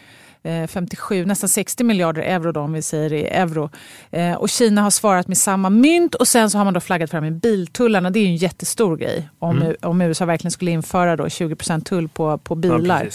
57, 0.67 1.21
eh, 1.21 1.25
nästan 1.25 1.49
60 1.49 1.83
miljarder 1.83 2.21
euro 2.21 2.51
då, 2.51 2.59
om 2.59 2.73
vi 2.73 2.81
säger 2.81 3.13
i 3.13 3.27
euro. 3.27 3.69
Eh, 4.11 4.33
och 4.33 4.49
Kina 4.49 4.81
har 4.81 4.89
svarat 4.89 5.27
med 5.27 5.37
samma 5.37 5.69
mynt 5.69 6.15
och 6.15 6.27
sen 6.27 6.49
så 6.49 6.57
har 6.57 6.65
man 6.65 6.73
då 6.73 6.79
flaggat 6.79 7.11
fram 7.11 7.23
med 7.23 7.33
biltullarna. 7.33 8.09
Det 8.09 8.19
är 8.19 8.21
ju 8.21 8.27
en 8.27 8.35
jättestor 8.35 8.97
grej 8.97 9.29
om, 9.39 9.61
mm. 9.61 9.75
om 9.81 10.01
USA 10.01 10.25
verkligen 10.25 10.51
skulle 10.51 10.71
införa 10.71 11.15
då 11.15 11.25
20% 11.25 11.83
tull 11.83 12.09
på, 12.09 12.37
på 12.37 12.55
bilar. 12.55 13.03
Ja, 13.03 13.11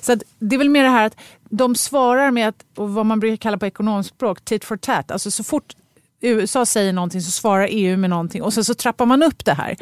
så 0.00 0.16
det 0.38 0.56
är 0.56 0.58
väl 0.58 0.70
mer 0.70 0.82
det 0.82 0.88
här 0.88 1.06
att 1.06 1.16
de 1.48 1.76
svarar 1.76 2.30
med 2.30 2.48
att, 2.48 2.64
vad 2.74 3.06
man 3.06 3.20
brukar 3.20 3.36
kalla 3.36 3.58
på 3.58 3.66
ekonomspråk, 3.66 4.44
tit 4.44 4.64
for 4.64 4.76
tat. 4.76 5.10
Alltså 5.10 5.30
så 5.30 5.44
fort 5.44 5.74
USA 6.20 6.66
säger 6.66 6.92
någonting 6.92 7.20
så 7.20 7.30
svarar 7.30 7.68
EU 7.70 7.96
med 7.96 8.10
någonting 8.10 8.42
och 8.42 8.52
sen 8.52 8.64
så 8.64 8.74
trappar 8.74 9.06
man 9.06 9.22
upp 9.22 9.44
det 9.44 9.54
här. 9.54 9.76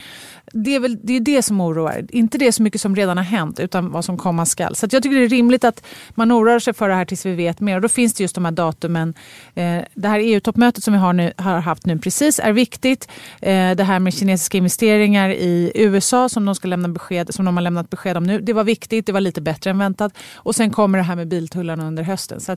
Det 0.52 0.74
är 0.74 0.80
väl 0.80 0.98
det, 1.02 1.16
är 1.16 1.20
det 1.20 1.42
som 1.42 1.60
oroar. 1.60 2.06
Inte 2.10 2.38
det 2.38 2.52
så 2.52 2.62
mycket 2.62 2.80
som 2.80 2.96
redan 2.96 3.16
har 3.16 3.24
hänt 3.24 3.60
utan 3.60 3.90
vad 3.90 4.04
som 4.04 4.18
komma 4.18 4.46
skall. 4.46 4.76
Så 4.76 4.86
jag 4.90 5.02
tycker 5.02 5.16
det 5.16 5.24
är 5.24 5.28
rimligt 5.28 5.64
att 5.64 5.84
man 6.10 6.32
oroar 6.32 6.58
sig 6.58 6.74
för 6.74 6.88
det 6.88 6.94
här 6.94 7.04
tills 7.04 7.26
vi 7.26 7.34
vet 7.34 7.60
mer. 7.60 7.76
Och 7.76 7.82
då 7.82 7.88
finns 7.88 8.14
det 8.14 8.22
just 8.24 8.34
de 8.34 8.44
här 8.44 8.52
datumen. 8.52 9.14
Eh, 9.54 9.78
det 9.94 10.08
här 10.08 10.18
EU-toppmötet 10.18 10.84
som 10.84 10.92
vi 10.92 10.98
har, 10.98 11.12
nu, 11.12 11.32
har 11.36 11.58
haft 11.58 11.86
nu 11.86 11.98
precis 11.98 12.38
är 12.38 12.52
viktigt. 12.52 13.08
Eh, 13.42 13.70
det 13.76 13.84
här 13.84 13.98
med 13.98 14.14
kinesiska 14.14 14.58
investeringar 14.58 15.30
i 15.30 15.72
USA 15.74 16.28
som 16.28 16.44
de, 16.44 16.54
ska 16.54 16.68
lämna 16.68 16.88
besked, 16.88 17.34
som 17.34 17.44
de 17.44 17.56
har 17.56 17.62
lämnat 17.62 17.90
besked 17.90 18.16
om 18.16 18.24
nu. 18.24 18.40
Det 18.40 18.52
var 18.52 18.64
viktigt, 18.64 19.06
det 19.06 19.12
var 19.12 19.20
lite 19.20 19.40
bättre 19.40 19.70
än 19.70 19.78
väntat. 19.78 20.12
Och 20.34 20.54
sen 20.54 20.70
kommer 20.70 20.98
det 20.98 21.04
här 21.04 21.16
med 21.16 21.28
biltullarna 21.28 21.86
under 21.86 22.02
hösten. 22.02 22.40
Så 22.40 22.56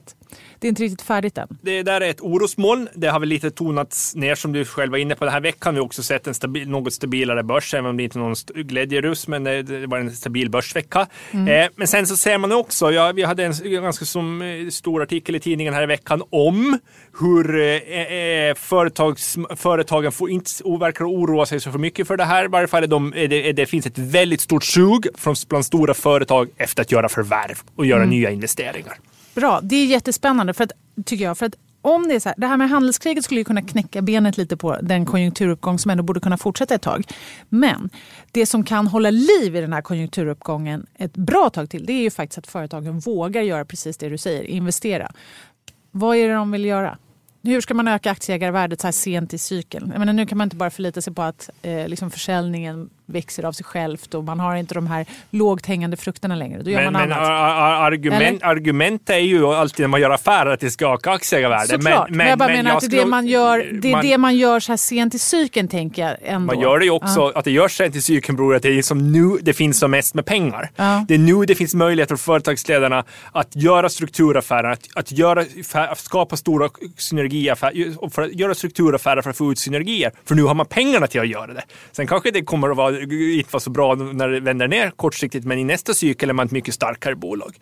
det 0.59 0.67
är 0.67 0.69
inte 0.69 0.83
riktigt 0.83 1.01
färdigt 1.01 1.37
än. 1.37 1.47
Det 1.61 1.83
där 1.83 2.01
är 2.01 2.09
ett 2.09 2.21
orosmoln. 2.21 2.89
Det 2.93 3.07
har 3.07 3.19
vi 3.19 3.25
lite 3.25 3.51
tonats 3.75 4.15
ner 4.15 4.35
som 4.35 4.53
du 4.53 4.65
själv 4.65 4.91
var 4.91 4.97
inne 4.97 5.15
på. 5.15 5.25
Den 5.25 5.33
här 5.33 5.41
veckan 5.41 5.75
har 5.75 5.81
vi 5.81 5.87
också 5.87 6.03
sett 6.03 6.27
en 6.27 6.33
stabil, 6.33 6.69
något 6.69 6.93
stabilare 6.93 7.43
börs, 7.43 7.73
även 7.73 7.85
om 7.85 7.97
det 7.97 8.03
inte 8.03 8.19
är 8.19 8.21
någon 8.21 8.35
glädjerus, 8.45 9.27
men 9.27 9.43
det 9.43 9.87
var 9.87 9.97
en 9.97 10.11
stabil 10.11 10.49
börsvecka. 10.49 11.07
Mm. 11.31 11.47
Eh, 11.47 11.69
men 11.75 11.87
sen 11.87 12.07
så 12.07 12.17
ser 12.17 12.37
man 12.37 12.51
också, 12.51 12.91
ja, 12.91 13.11
vi 13.11 13.23
hade 13.23 13.45
en 13.45 13.53
ganska 13.63 14.05
som, 14.05 14.41
eh, 14.41 14.69
stor 14.69 15.01
artikel 15.01 15.35
i 15.35 15.39
tidningen 15.39 15.73
här 15.73 15.83
i 15.83 15.85
veckan 15.85 16.23
om 16.29 16.79
hur 17.19 17.59
eh, 17.59 17.65
eh 17.65 18.55
företags, 18.55 19.37
företagen 19.55 20.11
får 20.11 20.29
inte 20.29 20.51
verkar 20.79 21.05
oroa 21.05 21.45
sig 21.45 21.59
så 21.59 21.71
för 21.71 21.79
mycket 21.79 22.07
för 22.07 22.17
det 22.17 22.25
här. 22.25 22.45
I 22.45 22.47
varje 22.47 22.67
fall 22.67 22.83
är 22.83 22.87
de, 22.87 23.13
är 23.15 23.27
det, 23.27 23.49
är 23.49 23.53
det 23.53 23.65
finns 23.65 23.85
ett 23.85 23.97
väldigt 23.97 24.41
stort 24.41 24.63
sug 24.63 25.07
från, 25.17 25.35
bland 25.49 25.65
stora 25.65 25.93
företag 25.93 26.49
efter 26.57 26.81
att 26.81 26.91
göra 26.91 27.09
förvärv 27.09 27.61
och 27.75 27.85
göra 27.85 28.03
mm. 28.03 28.09
nya 28.09 28.31
investeringar. 28.31 28.97
Bra, 29.35 29.59
det 29.63 29.75
är 29.75 29.85
jättespännande 29.85 30.53
för 30.53 30.63
att, 30.63 30.71
tycker 31.05 31.23
jag. 31.25 31.37
För 31.37 31.45
att 31.45 31.55
om 31.85 32.07
det 32.07 32.15
är 32.15 32.19
så 32.19 32.29
här, 32.29 32.35
det 32.37 32.47
här 32.47 32.57
med 32.57 32.69
handelskriget 32.69 33.23
skulle 33.25 33.39
ju 33.39 33.45
kunna 33.45 33.61
knäcka 33.61 34.01
benet 34.01 34.37
lite 34.37 34.57
på 34.57 34.77
den 34.81 35.05
konjunkturuppgång 35.05 35.79
som 35.79 35.91
ändå 35.91 36.03
borde 36.03 36.19
kunna 36.19 36.37
fortsätta 36.37 36.75
ett 36.75 36.81
tag. 36.81 37.03
Men 37.49 37.89
det 38.31 38.45
som 38.45 38.63
kan 38.63 38.87
hålla 38.87 39.09
liv 39.09 39.55
i 39.55 39.61
den 39.61 39.73
här 39.73 39.81
konjunkturuppgången 39.81 40.85
ett 40.95 41.13
bra 41.13 41.49
tag 41.49 41.69
till 41.69 41.85
det 41.85 41.93
är 41.93 42.01
ju 42.01 42.11
faktiskt 42.11 42.37
att 42.37 42.47
företagen 42.47 42.99
vågar 42.99 43.41
göra 43.41 43.65
precis 43.65 43.97
det 43.97 44.09
du 44.09 44.17
säger, 44.17 44.43
investera. 44.43 45.11
Vad 45.91 46.17
är 46.17 46.27
det 46.27 46.33
de 46.33 46.51
vill 46.51 46.65
göra? 46.65 46.97
Hur 47.43 47.61
ska 47.61 47.73
man 47.73 47.87
öka 47.87 48.11
aktieägarvärdet 48.11 48.81
så 48.81 48.87
här 48.87 48.91
sent 48.91 49.33
i 49.33 49.37
cykeln? 49.37 49.89
Jag 49.91 49.99
menar, 49.99 50.13
nu 50.13 50.25
kan 50.25 50.37
man 50.37 50.45
inte 50.45 50.55
bara 50.55 50.69
förlita 50.69 51.01
sig 51.01 51.13
på 51.13 51.21
att 51.21 51.49
eh, 51.61 51.87
liksom 51.87 52.11
försäljningen 52.11 52.89
växer 53.05 53.45
av 53.45 53.51
sig 53.51 53.65
självt 53.65 54.13
och 54.13 54.23
man 54.23 54.39
har 54.39 54.55
inte 54.55 54.73
de 54.73 54.87
här 54.87 55.05
lågt 55.29 55.65
hängande 55.65 55.97
frukterna 55.97 56.35
längre. 56.35 56.61
Då 56.63 56.69
gör 56.69 56.83
men, 56.83 56.93
man 56.93 57.09
men 57.09 57.17
argument, 57.17 58.43
argument 58.43 59.09
är 59.09 59.17
ju 59.17 59.45
alltid 59.45 59.83
när 59.83 59.87
man 59.87 60.01
gör 60.01 60.09
affärer 60.09 60.49
att 60.53 60.59
det 60.59 60.71
ska 60.71 60.93
öka 60.93 61.11
aktieägarvärdet. 61.11 61.69
Såklart, 61.69 62.09
men, 62.09 62.17
men, 62.17 62.27
jag 62.27 62.39
bara 62.39 62.47
men 62.47 62.57
menar 62.57 62.71
jag 62.71 62.77
att 62.77 62.89
det 62.89 62.97
är, 62.97 63.01
det 63.01 63.09
man 63.09 63.27
gör, 63.27 63.69
det, 63.81 63.91
man, 63.91 64.01
det 64.01 64.17
man 64.17 64.35
gör 64.35 64.59
så 64.59 64.71
här 64.71 64.77
sent 64.77 65.15
i 65.15 65.19
cykeln 65.19 65.67
tänker 65.67 66.01
jag 66.01 66.17
ändå. 66.23 66.53
Man 66.53 66.63
gör 66.63 66.79
det 66.79 66.85
ju 66.85 66.91
också, 66.91 67.19
ja. 67.19 67.31
att 67.35 67.45
det 67.45 67.51
görs 67.51 67.77
sent 67.77 67.95
i 67.95 68.01
cykeln 68.01 68.35
beror 68.37 68.51
på 68.51 68.55
att 68.55 68.63
det 68.63 68.77
är 68.77 68.81
som 68.81 69.11
nu 69.11 69.37
det 69.41 69.53
finns 69.53 69.79
som 69.79 69.91
mest 69.91 70.13
med 70.15 70.25
pengar. 70.25 70.69
Ja. 70.75 71.05
Det 71.07 71.13
är 71.13 71.17
nu 71.17 71.45
det 71.45 71.55
finns 71.55 71.73
möjlighet 71.73 72.09
för 72.09 72.15
företagsledarna 72.15 73.03
att 73.31 73.55
göra 73.55 73.89
strukturaffärer, 73.89 74.71
att, 74.71 74.87
att 74.95 75.11
göra, 75.11 75.45
skapa 75.95 76.37
stora 76.37 76.69
synergiaffärer, 76.97 78.09
för 78.09 78.21
att 78.21 78.33
göra 78.33 78.55
strukturaffärer 78.55 79.21
för 79.21 79.29
att 79.29 79.37
få 79.37 79.51
ut 79.51 79.59
synergier. 79.59 80.11
För 80.25 80.35
nu 80.35 80.43
har 80.43 80.53
man 80.53 80.65
pengarna 80.65 81.07
till 81.07 81.21
att 81.21 81.27
göra 81.27 81.53
det. 81.53 81.63
Sen 81.91 82.07
kanske 82.07 82.31
det 82.31 82.41
kommer 82.41 82.69
att 82.69 82.77
vara 82.77 82.94
inte 83.37 83.53
vara 83.53 83.61
så 83.61 83.69
bra 83.69 83.95
när 83.95 84.29
det 84.29 84.39
vänder 84.39 84.67
ner 84.67 84.91
kortsiktigt, 84.91 85.45
men 85.45 85.59
i 85.59 85.63
nästa 85.63 85.93
cykel 85.93 86.29
är 86.29 86.33
man 86.33 86.45
ett 86.45 86.51
mycket 86.51 86.73
starkare 86.73 87.15
bolag. 87.15 87.55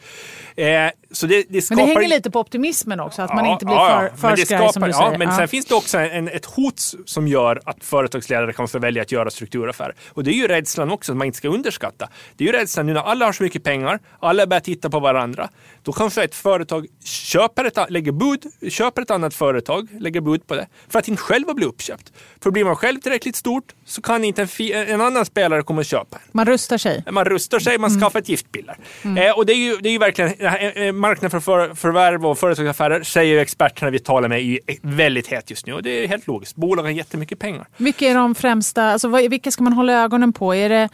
Eh, 0.56 0.66
så 1.12 1.28
det, 1.28 1.46
det 1.50 1.62
skapar... 1.62 1.82
Men 1.82 1.90
det 1.90 2.00
hänger 2.00 2.16
lite 2.16 2.32
på 2.32 2.40
optimismen 2.40 3.00
också, 3.00 3.22
att 3.22 3.36
man 3.36 3.46
inte 3.46 3.66
blir 3.66 3.76
ja, 3.76 4.10
för, 4.12 4.18
för 4.18 4.28
men 4.28 4.38
skraj 4.38 4.74
som 4.74 4.82
du 4.82 4.90
ja, 4.90 4.98
säger. 4.98 5.18
Men 5.18 5.28
Ja. 5.28 5.38
sen 5.38 5.48
finns 5.48 5.66
det 5.66 5.76
också 5.76 5.98
en, 5.98 6.28
ett 6.28 6.46
hot 6.46 6.82
som 7.06 7.28
gör 7.28 7.62
att 7.66 7.84
företagsledare 7.84 8.54
kan 8.54 8.68
få 8.68 8.80
välja 8.80 9.02
att 9.02 9.12
göra 9.12 9.30
strukturaffärer. 9.30 9.96
Och 10.10 10.24
det 10.24 10.32
är 10.32 10.36
ju 10.36 10.48
rädslan 10.48 10.92
också, 10.92 11.12
som 11.12 11.18
man 11.18 11.28
inte 11.28 11.38
ska 11.38 11.50
underskatta. 11.50 12.10
Det 12.38 12.44
är 12.44 12.48
ju 12.48 12.54
rädslan 12.54 12.86
nu 12.86 12.94
när 12.94 13.02
alla 13.02 13.26
har 13.26 13.34
så 13.34 13.44
mycket 13.44 13.64
pengar, 13.64 14.00
alla 14.20 14.48
börjar 14.48 14.62
titta 14.62 14.90
på 14.90 15.00
varandra. 15.00 15.50
Då 15.84 15.92
kanske 15.92 16.24
ett 16.24 16.36
företag 16.36 16.88
köper 17.04 17.66
ett, 17.66 17.78
lägger 17.90 18.12
bud, 18.12 18.72
köper 18.72 19.02
ett 19.02 19.12
annat 19.12 19.34
företag, 19.34 19.88
lägger 20.00 20.22
bud 20.22 20.48
på 20.48 20.56
det, 20.56 20.68
för 20.90 21.00
att 21.00 21.08
inte 21.08 21.22
själva 21.22 21.54
bli 21.54 21.66
uppköpt. 21.66 22.12
För 22.44 22.52
blir 22.52 22.66
man 22.66 22.76
själv 22.76 23.00
tillräckligt 23.00 23.36
stort 23.36 23.74
så 23.86 24.02
kan 24.02 24.24
inte 24.24 24.42
en, 24.42 24.74
en 24.74 25.02
annan 25.02 25.23
spelare 25.26 25.64
komma 25.64 25.80
och 25.80 25.86
köpa 25.86 26.18
en. 26.18 26.22
Man 26.32 26.46
rustar 26.46 26.78
sig. 26.78 27.04
Man 27.12 27.26
rustar 27.26 27.60
sig, 27.60 27.78
man 27.78 27.90
skaffar 27.90 28.20
ett 28.20 28.30
giftpiller. 28.30 28.78
Eh, 29.04 29.38
och 29.38 29.46
det 29.46 29.54
är 29.54 29.58
ju, 29.58 29.78
det 29.78 29.90
är 29.90 29.94
ju 29.94 30.00
verkligen, 30.00 30.34
eh, 30.40 30.66
eh, 30.66 30.92
marknaden 30.94 31.32
för 31.32 31.40
för 31.40 31.76
förvärv 31.76 32.26
och 32.26 32.38
företagsaffärer 32.38 33.04
säger 33.04 33.34
ju 33.34 33.40
experterna 33.40 33.92
vi 33.92 34.00
talar 34.00 34.30
med 34.30 34.42
är 34.42 34.60
väldigt 34.82 35.28
het 35.28 35.50
just 35.50 35.66
nu. 35.66 35.74
Och 35.74 35.84
det 35.84 35.90
är 35.90 36.08
helt 36.08 36.28
logiskt. 36.28 36.56
Bolag 36.56 36.84
har 36.84 36.90
jättemycket 36.90 37.40
pengar. 37.40 37.68
Vilka 37.78 38.06
är 38.06 38.16
de 38.16 38.36
främsta, 38.36 38.84
alltså 38.84 39.08
vilka 39.08 39.52
ska 39.52 39.64
man 39.64 39.74
hålla 39.74 39.94
ögonen 39.94 40.34
på? 40.34 40.56
Är 40.56 40.70
det, 40.70 40.90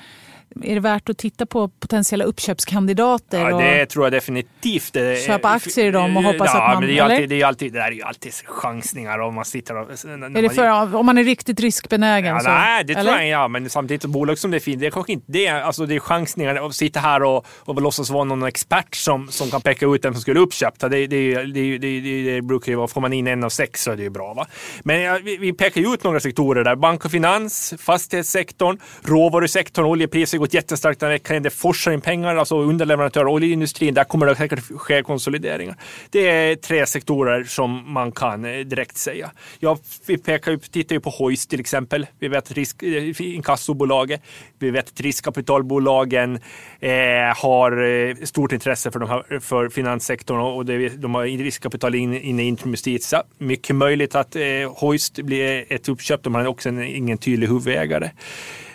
är 0.64 0.74
det 0.74 0.80
värt 0.80 1.10
att 1.10 1.18
titta 1.18 1.46
på 1.46 1.68
potentiella 1.68 2.26
uppköpskandidater? 2.26 3.50
Ja, 3.50 3.58
det 3.58 3.86
tror 3.86 4.06
jag 4.06 4.12
definitivt. 4.14 4.98
Köpa 5.28 5.50
aktier 5.50 5.86
i 5.86 5.92
dem 5.92 6.18
och 6.18 6.24
hoppas 6.24 6.52
ja, 6.54 6.62
att 6.62 6.74
man- 6.74 6.84
Men 6.84 6.90
det, 6.90 7.00
är 7.00 7.04
alltid, 7.04 7.30
det, 7.30 7.42
är 7.42 7.46
alltid, 7.46 7.74
det 7.74 7.80
där 7.80 7.88
är 7.88 7.92
ju 7.92 8.02
alltid 8.02 8.34
chansningar 8.46 9.20
om 9.20 9.36
man 9.36 9.46
sitter 9.46 9.78
och... 9.78 9.92
är 9.92 10.42
det 10.42 10.50
för, 10.50 10.96
om 10.96 11.06
man 11.06 11.18
är 11.18 11.24
riktigt 11.24 11.60
riskbenägen? 11.60 12.36
Ja, 12.36 12.40
så, 12.40 12.50
nej, 12.50 12.84
det 12.84 12.94
eller? 12.94 13.04
tror 13.04 13.22
jag 13.22 13.28
ja, 13.28 13.48
men 13.48 13.70
samtidigt 13.70 14.06
bolag 14.06 14.38
som 14.38 14.52
det 14.52 14.60
fint, 14.60 14.80
det 14.82 14.88
är 14.88 14.92
kanske 14.92 15.12
inte 15.12 15.32
det. 15.32 15.48
Alltså 15.48 15.86
det 15.86 15.96
är 15.96 16.00
chansningar 16.00 16.68
att 16.68 16.76
sitta 16.76 17.00
här 17.00 17.24
och, 17.24 17.46
och 17.60 17.82
låtsas 17.82 18.10
vara 18.10 18.24
någon 18.24 18.44
expert 18.44 18.96
som, 18.96 19.28
som 19.32 19.52
kan 19.52 19.62
peka 19.62 19.86
ut 19.86 20.02
den 20.02 20.14
som 20.14 20.22
skulle 20.22 20.40
uppköpta. 20.40 20.90
Det, 20.90 21.08
det, 21.08 21.36
det, 21.36 21.44
det, 21.44 21.78
det, 21.78 22.00
det, 22.00 22.32
det 22.36 22.42
brukar 22.42 22.72
ju 22.72 22.76
vara, 22.76 22.88
får 22.88 23.02
man 23.02 23.14
in 23.14 23.28
en 23.28 23.44
av 23.44 23.50
sex 23.50 23.84
så 23.84 23.92
är 23.92 23.98
det 23.98 24.04
ju 24.04 24.10
bra. 24.10 24.34
Va? 24.34 24.48
Men 24.84 25.02
ja, 25.02 25.20
vi, 25.24 25.38
vi 25.38 25.54
pekar 25.54 25.82
ju 25.82 25.94
ut 25.94 26.04
några 26.04 26.20
sektorer 26.20 26.64
där. 26.64 26.76
Bank 26.76 27.06
och 27.06 27.12
finans, 27.12 27.74
fastighetssektorn, 27.80 28.78
råvarusektorn, 29.04 29.86
oljepriser 29.86 30.39
har 30.40 30.46
gått 30.46 30.54
jättestarkt 30.54 31.00
den 31.00 31.08
här 31.08 31.16
veckan. 31.16 31.44
Det 31.44 31.50
forsar 31.50 31.92
in 31.92 32.02
pengar, 32.02 32.36
alltså 32.36 32.62
underleverantörer, 32.62 33.28
oljeindustrin, 33.28 33.94
där 33.94 34.04
kommer 34.04 34.26
det 34.26 34.36
säkert 34.36 34.60
ske 34.60 35.04
konsolideringar. 35.04 35.76
Det 36.10 36.30
är 36.30 36.56
tre 36.56 36.86
sektorer 36.86 37.44
som 37.44 37.94
man 37.94 38.12
kan 38.12 38.46
eh, 38.46 38.60
direkt 38.60 38.98
säga. 38.98 39.32
Ja, 39.60 39.78
vi 40.06 40.18
pekar 40.18 40.58
tittar 40.58 40.96
ju 40.96 41.00
på 41.00 41.10
Hoist 41.10 41.50
till 41.50 41.60
exempel. 41.60 42.08
Vi 42.20 42.28
vet 42.28 42.44
att 42.44 42.52
risk, 42.52 42.84
eh, 42.84 43.22
inkassobolaget, 43.22 44.22
vi 44.60 44.72
vet 44.72 44.88
att 44.88 45.02
riskkapitalbolagen 45.02 46.40
eh, 46.80 46.92
har 47.36 47.84
eh, 47.84 48.16
stort 48.24 48.52
intresse 48.52 48.92
för, 48.92 49.00
de 49.00 49.10
här, 49.10 49.40
för 49.40 49.70
finanssektorn 49.70 50.40
och 50.40 50.66
det, 50.66 50.90
de 50.90 51.16
har 51.16 51.24
riskkapital 51.24 51.96
inne 51.96 52.20
in 52.20 52.40
i 52.40 52.44
Intrum 52.44 52.72
Justitia. 52.72 53.24
Mycket 53.38 53.76
möjligt 53.76 54.16
att 54.16 54.36
eh, 54.36 54.42
Hoist 54.76 55.20
blir 55.20 55.66
ett 55.70 55.90
uppköp. 55.90 56.24
De 56.24 56.36
har 56.36 56.48
också 56.48 56.70
en, 56.70 56.84
ingen 56.84 57.18
tydlig 57.18 57.48
huvudägare. 57.48 58.12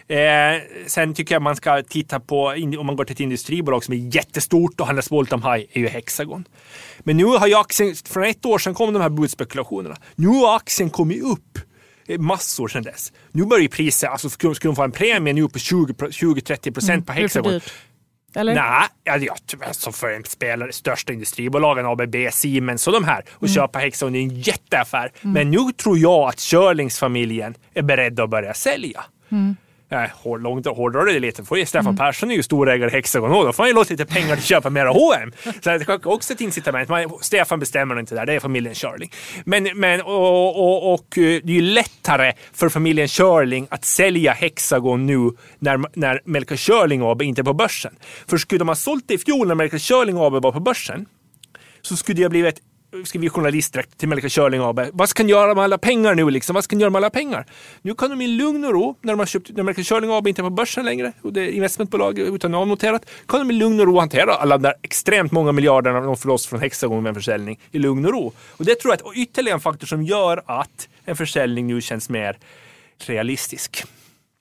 Eh, 0.09 0.63
sen 0.87 1.15
tycker 1.15 1.35
jag 1.35 1.43
man 1.43 1.57
ska 1.57 1.83
titta 1.83 2.21
på, 2.21 2.55
om 2.79 2.87
man 2.87 2.97
går 2.97 3.05
till 3.05 3.13
ett 3.13 3.21
industribolag 3.21 3.85
som 3.85 3.95
är 3.95 4.17
jättestort 4.17 4.81
och 4.81 4.87
handlas 4.87 5.13
all 5.13 5.27
time 5.27 5.43
high, 5.43 5.67
är 5.73 5.81
ju 5.81 5.89
Hexagon. 5.89 6.45
Men 7.01 7.17
nu 7.17 7.25
har 7.25 7.47
ju 7.47 7.55
aktien, 7.55 7.95
från 7.95 8.25
ett 8.25 8.45
år 8.45 8.59
sedan 8.59 8.75
kom 8.75 8.93
de 8.93 9.03
här 9.03 9.09
budspekulationerna. 9.09 9.97
Nu 10.15 10.29
har 10.29 10.57
aktien 10.57 10.91
kommit 10.91 11.23
upp 11.23 11.59
massor 12.19 12.69
sedan 12.69 12.83
dess. 12.83 13.13
Nu 13.33 13.45
börjar 13.45 13.63
ju 13.63 13.69
priset, 13.69 14.11
alltså 14.11 14.31
skulle, 14.31 14.55
de 14.63 14.77
få 14.77 14.83
en 14.83 14.93
premie 14.93 15.33
nu 15.33 15.49
på 15.49 15.59
20-30 15.59 16.73
procent 16.73 17.07
på 17.07 17.13
Mm, 17.13 17.29
för 17.31 17.39
Hexagon. 17.39 17.61
Eller? 18.37 18.55
Nej, 18.55 19.29
tyvärr, 19.47 19.67
alltså 19.67 19.93
för 19.93 20.11
en 20.11 20.25
spelare, 20.25 20.73
största 20.73 21.13
industribolagen, 21.13 21.87
ABB, 21.87 22.17
Siemens 22.33 22.87
och 22.87 22.93
de 22.93 23.05
här, 23.05 23.25
och 23.31 23.43
Mm. 23.43 23.55
köpa 23.55 23.79
Hexagon 23.79 24.15
är 24.15 24.21
en 24.21 24.41
jätteaffär. 24.41 25.13
Men 25.21 25.51
nu 25.51 25.73
tror 25.77 25.99
jag 25.99 26.29
att 26.29 26.39
Körlingsfamiljen 26.39 27.55
är 27.75 27.83
beredda 27.83 28.25
att 28.25 28.31
börja 28.31 28.55
sälja. 28.55 29.05
Mm. 29.31 29.57
Nej, 29.89 30.11
hård, 30.15 30.43
långt 30.43 30.67
hårdrar 30.67 31.07
det 31.07 31.21
lite. 31.21 31.45
Får 31.45 31.59
ju 31.59 31.67
Stefan 31.67 31.97
Persson 31.97 32.31
är 32.31 32.35
ju 32.35 32.43
storägare 32.43 32.91
i 32.91 32.93
Hexagon 32.93 33.31
då 33.31 33.53
får 33.53 33.63
han 33.63 33.71
ju 33.71 33.75
låta 33.75 33.91
lite 33.91 34.07
pengar 34.07 34.29
till 34.29 34.39
att 34.39 34.45
köpa 34.45 34.71
mera 34.71 34.89
H&M. 34.89 35.33
Så 35.45 35.71
det 35.71 35.89
är 35.89 36.09
också 36.09 36.33
ett 36.33 36.41
incitament. 36.41 36.89
Man, 36.89 37.13
Stefan 37.21 37.61
bestämmer 37.61 38.01
inte 38.01 38.15
där, 38.15 38.27
det 38.27 38.33
är 38.33 38.41
familjen 38.41 38.75
Körling. 38.75 39.11
Men, 39.45 39.69
men 39.75 40.01
och, 40.01 40.57
och, 40.57 40.95
och 40.95 41.19
eh, 41.19 41.41
det 41.43 41.53
är 41.53 41.57
ju 41.57 41.61
lättare 41.61 42.33
för 42.53 42.69
familjen 42.69 43.09
Körling 43.09 43.67
att 43.71 43.85
sälja 43.85 44.33
Hexagon 44.33 45.07
nu 45.07 45.31
när, 45.59 45.99
när 45.99 46.21
Melker 46.25 46.57
Körling 46.57 47.03
AB 47.03 47.23
inte 47.23 47.41
är 47.41 47.45
på 47.45 47.55
börsen. 47.55 47.95
För 48.27 48.39
skulle 48.39 48.59
de 48.59 48.69
ha 48.69 48.75
sålt 48.75 49.05
det 49.09 49.15
i 49.15 49.19
fjol 49.19 49.49
när 49.49 49.55
Melker 49.55 49.79
Körling 49.79 50.17
AB 50.19 50.43
var 50.43 50.53
på 50.53 50.61
börsen 50.61 51.07
så 51.83 51.97
skulle 51.97 52.17
det 52.17 52.25
ha 52.25 52.31
blivit 52.31 52.61
skriver 53.05 53.29
journalistdräkt 53.29 53.55
journalist 53.55 53.73
direkt 53.73 53.99
till 53.99 54.09
Melker 54.09 54.29
Körling 54.29 54.61
AB. 54.61 54.81
Vad 54.93 55.09
ska 55.09 55.23
ni 55.23 55.31
göra 55.31 55.55
med 55.55 55.65
alla 55.65 55.79
pengar 55.79 56.15
nu 56.15 56.31
liksom? 56.31 56.55
Vad 56.55 56.65
ska 56.65 56.77
ni 56.77 56.83
göra 56.83 56.91
med 56.91 56.99
alla 56.99 57.11
pengar? 57.11 57.47
Nu 57.83 57.95
kan 57.95 58.11
de 58.11 58.21
i 58.21 58.27
lugn 58.27 58.65
och 58.65 58.73
ro, 58.73 58.97
när 59.01 59.13
de 59.13 59.19
har 59.19 59.27
köpt, 59.27 59.51
när 59.57 59.63
Melker 59.63 59.83
Körling 59.83 60.11
AB 60.11 60.29
inte 60.29 60.41
är 60.41 60.45
på 60.45 60.51
börsen 60.51 60.85
längre 60.85 61.13
och 61.23 61.33
det 61.33 61.41
är 61.41 61.51
investmentbolag 61.51 62.19
utan 62.19 62.55
avnoterat, 62.55 63.07
kan 63.29 63.41
de 63.41 63.51
i 63.51 63.55
lugn 63.55 63.81
och 63.81 63.87
ro 63.87 63.99
hantera 63.99 64.35
alla 64.35 64.59
de 64.59 64.63
där 64.63 64.75
extremt 64.83 65.33
många 65.33 65.53
miljarderna 65.53 66.01
de 66.01 66.17
får 66.17 66.29
loss 66.29 66.47
från 66.47 66.61
Hexagon 66.61 67.03
med 67.03 67.11
en 67.11 67.15
försäljning 67.15 67.59
i 67.73 67.79
lugn 67.79 68.05
och 68.07 68.13
ro. 68.13 68.33
Och 68.59 68.65
det 68.65 68.75
tror 68.75 68.95
jag 68.95 69.17
är 69.17 69.23
ytterligare 69.23 69.57
en 69.57 69.61
faktor 69.61 69.87
som 69.87 70.03
gör 70.03 70.43
att 70.47 70.89
en 71.05 71.17
försäljning 71.17 71.67
nu 71.67 71.81
känns 71.81 72.09
mer 72.09 72.39
realistisk. 73.07 73.85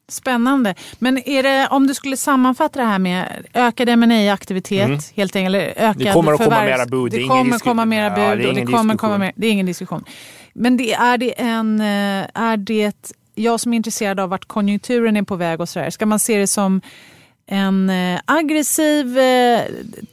Spännande. 0.08 0.76
Men 1.00 1.18
är 1.30 1.44
det, 1.44 1.68
om 1.72 1.88
du 1.88 1.94
skulle 1.94 2.18
sammanfatta 2.18 2.80
det 2.80 2.86
här 2.86 3.00
med 3.00 3.46
ökad 3.54 3.98
ma 4.00 4.32
aktivitet 4.34 5.12
helt 5.16 5.36
enkelt, 5.36 5.56
eller 5.56 5.60
ökad 5.60 5.84
Mm. 5.84 5.98
Det 5.98 6.14
kommer 6.14 6.34
att 6.34 6.38
komma 6.40 6.56
förvärvs- 6.56 6.66
mera 6.66 6.86
bud, 6.86 7.12
det 7.12 7.18
Det 7.18 7.28
kommer 7.28 7.60
komma 7.60 7.86
mera 7.86 8.04
Ja, 8.04 8.10
bud 8.10 8.38
det 8.40 8.44
är 8.44 8.50
och 8.50 8.56
det 8.56 8.66
kommer 8.66 8.96
komma 8.96 9.18
mer, 9.18 9.32
det 9.36 9.48
är 9.48 9.52
ingen 9.52 9.66
diskussion. 9.66 10.04
Men 10.54 10.78
det, 10.78 10.94
är 10.94 11.18
det 11.18 11.42
en, 11.42 11.82
eh, 11.82 12.28
är 12.34 12.58
det, 12.58 13.14
jag 13.36 13.60
som 13.60 13.74
är 13.74 13.78
intresserad 13.78 14.20
av 14.20 14.30
vart 14.30 14.46
konjunkturen 14.46 15.18
är 15.18 15.24
på 15.24 15.36
väg 15.36 15.62
och 15.62 15.70
sådär, 15.70 15.90
ska 15.90 16.06
man 16.06 16.20
se 16.20 16.38
det 16.38 16.48
som 16.48 16.82
en 17.48 17.90
eh, 17.90 18.20
aggressiv 18.26 19.20
eh, 19.20 19.62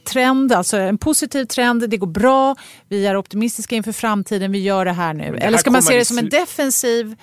trend, 0.03 0.53
alltså 0.53 0.77
en 0.77 0.97
positiv 0.97 1.45
trend, 1.45 1.89
det 1.89 1.97
går 1.97 2.07
bra, 2.07 2.55
vi 2.89 3.05
är 3.05 3.17
optimistiska 3.17 3.75
inför 3.75 3.91
framtiden, 3.91 4.51
vi 4.51 4.59
gör 4.59 4.85
det 4.85 4.91
här 4.91 5.13
nu. 5.13 5.23
det 5.23 5.39
här 5.39 5.47
Eller 5.47 5.57
ska 5.57 5.71
man 5.71 5.83
se 5.83 5.97
det 5.97 6.05
som 6.05 6.17
en 6.17 6.29
defensiv 6.29 7.15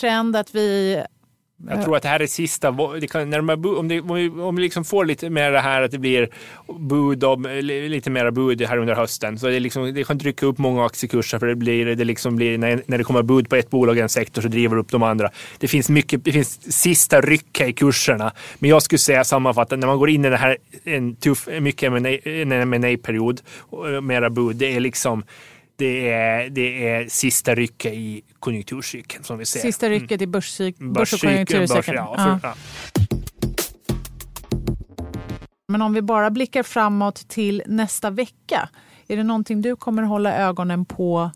trend, 0.00 0.36
att 0.36 0.54
vi 0.54 1.02
jag 1.68 1.84
tror 1.84 1.96
att 1.96 2.02
det 2.02 2.08
här 2.08 2.20
är 2.20 2.26
sista, 2.26 2.70
det 3.00 3.06
kan, 3.06 3.30
när 3.30 3.36
de 3.38 3.48
här 3.48 3.78
om, 3.78 3.88
det, 3.88 4.00
om 4.00 4.14
vi, 4.14 4.28
om 4.28 4.56
vi 4.56 4.62
liksom 4.62 4.84
får 4.84 5.04
lite 5.04 5.30
mer 5.30 5.50
det 5.50 5.60
här 5.60 5.82
att 5.82 5.90
det 5.90 5.98
blir 5.98 6.28
bud 6.78 7.24
om, 7.24 7.42
lite 7.62 8.10
mera 8.10 8.30
bud 8.30 8.62
här 8.62 8.78
under 8.78 8.94
hösten. 8.94 9.38
Så 9.38 9.46
det, 9.46 9.60
liksom, 9.60 9.94
det 9.94 10.04
kan 10.04 10.18
trycka 10.18 10.46
upp 10.46 10.58
många 10.58 10.84
aktiekurser 10.84 11.38
för 11.38 11.46
det 11.46 11.54
blir, 11.54 11.96
det 11.96 12.04
liksom 12.04 12.36
blir 12.36 12.58
när, 12.58 12.82
när 12.86 12.98
det 12.98 13.04
kommer 13.04 13.22
bud 13.22 13.48
på 13.48 13.56
ett 13.56 13.70
bolag 13.70 13.98
i 13.98 14.00
en 14.00 14.08
sektor 14.08 14.42
så 14.42 14.48
driver 14.48 14.76
det 14.76 14.80
upp 14.80 14.90
de 14.90 15.02
andra. 15.02 15.30
Det 15.58 15.68
finns 15.68 15.88
mycket, 15.88 16.24
det 16.24 16.32
finns 16.32 16.72
sista 16.72 17.20
rycka 17.20 17.66
i 17.66 17.72
kurserna. 17.72 18.32
Men 18.58 18.70
jag 18.70 18.82
skulle 18.82 18.98
säga 18.98 19.24
sammanfattat, 19.24 19.78
när 19.78 19.86
man 19.86 19.98
går 19.98 20.10
in 20.10 20.24
i 20.24 20.30
det 20.30 20.36
här 20.36 20.56
en 20.84 21.16
tuff, 21.16 21.48
mycket 21.60 21.92
M&A 21.92 22.96
period 23.02 23.40
mera 24.02 24.30
bud, 24.30 24.56
det 24.56 24.76
är 24.76 24.80
liksom 24.80 25.24
det 25.76 26.10
är, 26.10 26.50
det 26.50 26.88
är 26.88 27.08
sista 27.08 27.54
rycka 27.54 27.88
i 27.92 28.22
konjunkturcykeln 28.38 29.24
som 29.24 29.38
vi 29.38 29.44
ser. 29.44 29.60
Sista 29.60 29.88
rycket 29.88 30.22
i 30.22 30.26
börscyk- 30.26 30.74
börs 30.78 31.12
och 31.12 31.20
Börscykeln, 31.20 31.46
konjunkturcykeln. 31.46 31.96
börs, 31.96 32.14
ja, 32.16 32.38
för, 32.42 32.48
ja. 32.48 32.54
Men 35.68 35.82
om 35.82 35.94
vi 35.94 36.02
bara 36.02 36.30
blickar 36.30 36.62
framåt 36.62 37.28
till 37.28 37.62
nästa 37.66 38.10
vecka. 38.10 38.68
Är 39.08 39.16
det 39.16 39.22
någonting 39.22 39.62
du 39.62 39.76
kommer 39.76 40.02
hålla 40.02 40.36
ögonen 40.38 40.84
på 40.84 41.30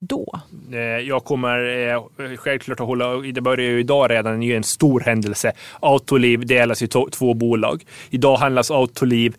då? 0.00 0.40
Eh, 0.72 0.78
Jag 0.78 1.24
kommer 1.24 1.88
eh, 1.88 2.36
självklart 2.36 2.80
att 2.80 2.86
hålla, 2.86 3.16
det 3.16 3.40
börjar 3.40 3.70
ju 3.70 3.80
idag 3.80 4.10
redan, 4.10 4.40
det 4.40 4.46
är 4.46 4.48
ju 4.48 4.56
en 4.56 4.62
stor 4.64 5.00
händelse. 5.00 5.52
Autoliv 5.80 6.46
delas 6.46 6.82
i 6.82 6.88
två 6.88 7.34
bolag. 7.34 7.84
Idag 8.10 8.36
handlas 8.36 8.70
Autoliv 8.70 9.34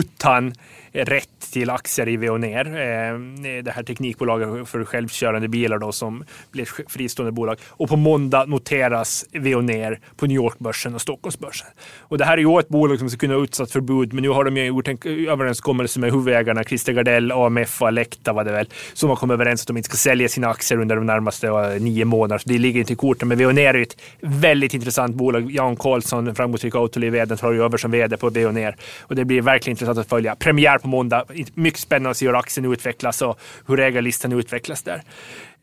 utan 0.00 0.54
rätt 0.92 1.35
till 1.50 1.70
aktier 1.70 2.08
i 2.08 2.16
Veoneer. 2.16 2.66
Eh, 2.66 3.18
det 3.62 3.70
här 3.70 3.82
teknikbolaget 3.82 4.68
för 4.68 4.84
självkörande 4.84 5.48
bilar 5.48 5.78
då 5.78 5.92
som 5.92 6.24
blir 6.52 6.62
ett 6.62 6.92
fristående 6.92 7.32
bolag. 7.32 7.58
Och 7.68 7.88
på 7.88 7.96
måndag 7.96 8.44
noteras 8.44 9.24
Veoneer 9.32 10.00
på 10.16 10.26
New 10.26 10.36
York-börsen 10.36 10.94
och 10.94 11.00
Stockholmsbörsen. 11.00 11.66
Och 12.00 12.18
det 12.18 12.24
här 12.24 12.32
är 12.32 12.42
ju 12.42 12.58
ett 12.58 12.68
bolag 12.68 12.98
som 12.98 13.10
ska 13.10 13.18
kunna 13.18 13.34
utsatt 13.34 13.70
för 13.70 13.80
bud, 13.80 14.12
men 14.12 14.22
nu 14.22 14.28
har 14.28 14.44
de 14.44 14.56
ju 14.56 14.64
gjort 14.64 14.88
en 14.88 14.98
överenskommelse 15.28 16.00
med 16.00 16.12
huvudägarna 16.12 16.64
Christer 16.64 16.92
Gardell, 16.92 17.32
AMF 17.32 17.82
och 17.82 17.88
Alecta 17.88 18.32
var 18.32 18.44
det 18.44 18.52
väl, 18.52 18.68
som 18.94 19.08
har 19.08 19.16
kommit 19.16 19.34
överens 19.34 19.60
att 19.60 19.66
de 19.66 19.76
inte 19.76 19.88
ska 19.88 19.96
sälja 19.96 20.28
sina 20.28 20.48
aktier 20.48 20.80
under 20.80 20.96
de 20.96 21.06
närmaste 21.06 21.78
nio 21.78 22.04
månaderna. 22.04 22.38
Så 22.38 22.48
det 22.48 22.58
ligger 22.58 22.80
inte 22.80 22.92
i 22.92 22.96
korten. 22.96 23.28
Men 23.28 23.38
Veoneer 23.38 23.74
är 23.74 23.78
ju 23.78 23.82
ett 23.82 23.96
väldigt 24.20 24.74
intressant 24.74 25.14
bolag. 25.14 25.50
Jan 25.50 25.76
Karlsson, 25.76 26.34
framgångsrik 26.34 26.74
Autoliv-vd, 26.74 27.36
tar 27.36 27.52
ju 27.52 27.64
över 27.64 27.78
som 27.78 27.90
vd 27.90 28.16
på 28.16 28.30
Veoneer. 28.30 28.76
Och 29.00 29.14
det 29.16 29.24
blir 29.24 29.42
verkligen 29.42 29.72
intressant 29.72 29.98
att 29.98 30.08
följa. 30.08 30.36
Premiär 30.36 30.78
på 30.78 30.88
måndag. 30.88 31.24
Mycket 31.54 31.80
spännande 31.80 32.10
att 32.10 32.16
se 32.16 32.26
hur 32.26 32.38
aktien 32.38 32.72
utvecklas 32.72 33.22
och 33.22 33.40
hur 33.66 33.80
ägarlistan 33.80 34.32
utvecklas 34.32 34.82
där. 34.82 35.02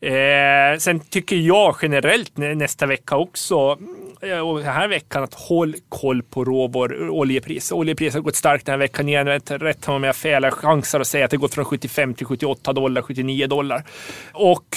Eh, 0.04 0.78
sen 0.78 1.00
tycker 1.00 1.36
jag 1.36 1.76
generellt 1.82 2.36
nästa 2.36 2.86
vecka 2.86 3.16
också, 3.16 3.78
eh, 4.22 4.38
och 4.38 4.58
den 4.58 4.72
här 4.72 4.88
veckan, 4.88 5.22
att 5.22 5.34
håll 5.34 5.74
koll 5.88 6.22
på 6.22 6.44
råvaror, 6.44 7.08
oljepris. 7.08 7.72
Oljepriset 7.72 8.14
har 8.14 8.20
gått 8.20 8.36
starkt 8.36 8.66
den 8.66 8.72
här 8.72 8.78
veckan 8.78 9.08
igen. 9.08 9.26
Rätt 9.46 9.84
har 9.84 10.06
jag 10.06 10.16
fel, 10.16 10.42
jag 10.42 10.52
chansar 10.52 11.00
att 11.00 11.06
säga 11.06 11.24
att 11.24 11.30
det 11.30 11.36
gått 11.36 11.54
från 11.54 11.64
75 11.64 12.14
till 12.14 12.26
78 12.26 12.72
dollar, 12.72 13.02
79 13.02 13.46
dollar. 13.46 13.84
Och 14.32 14.76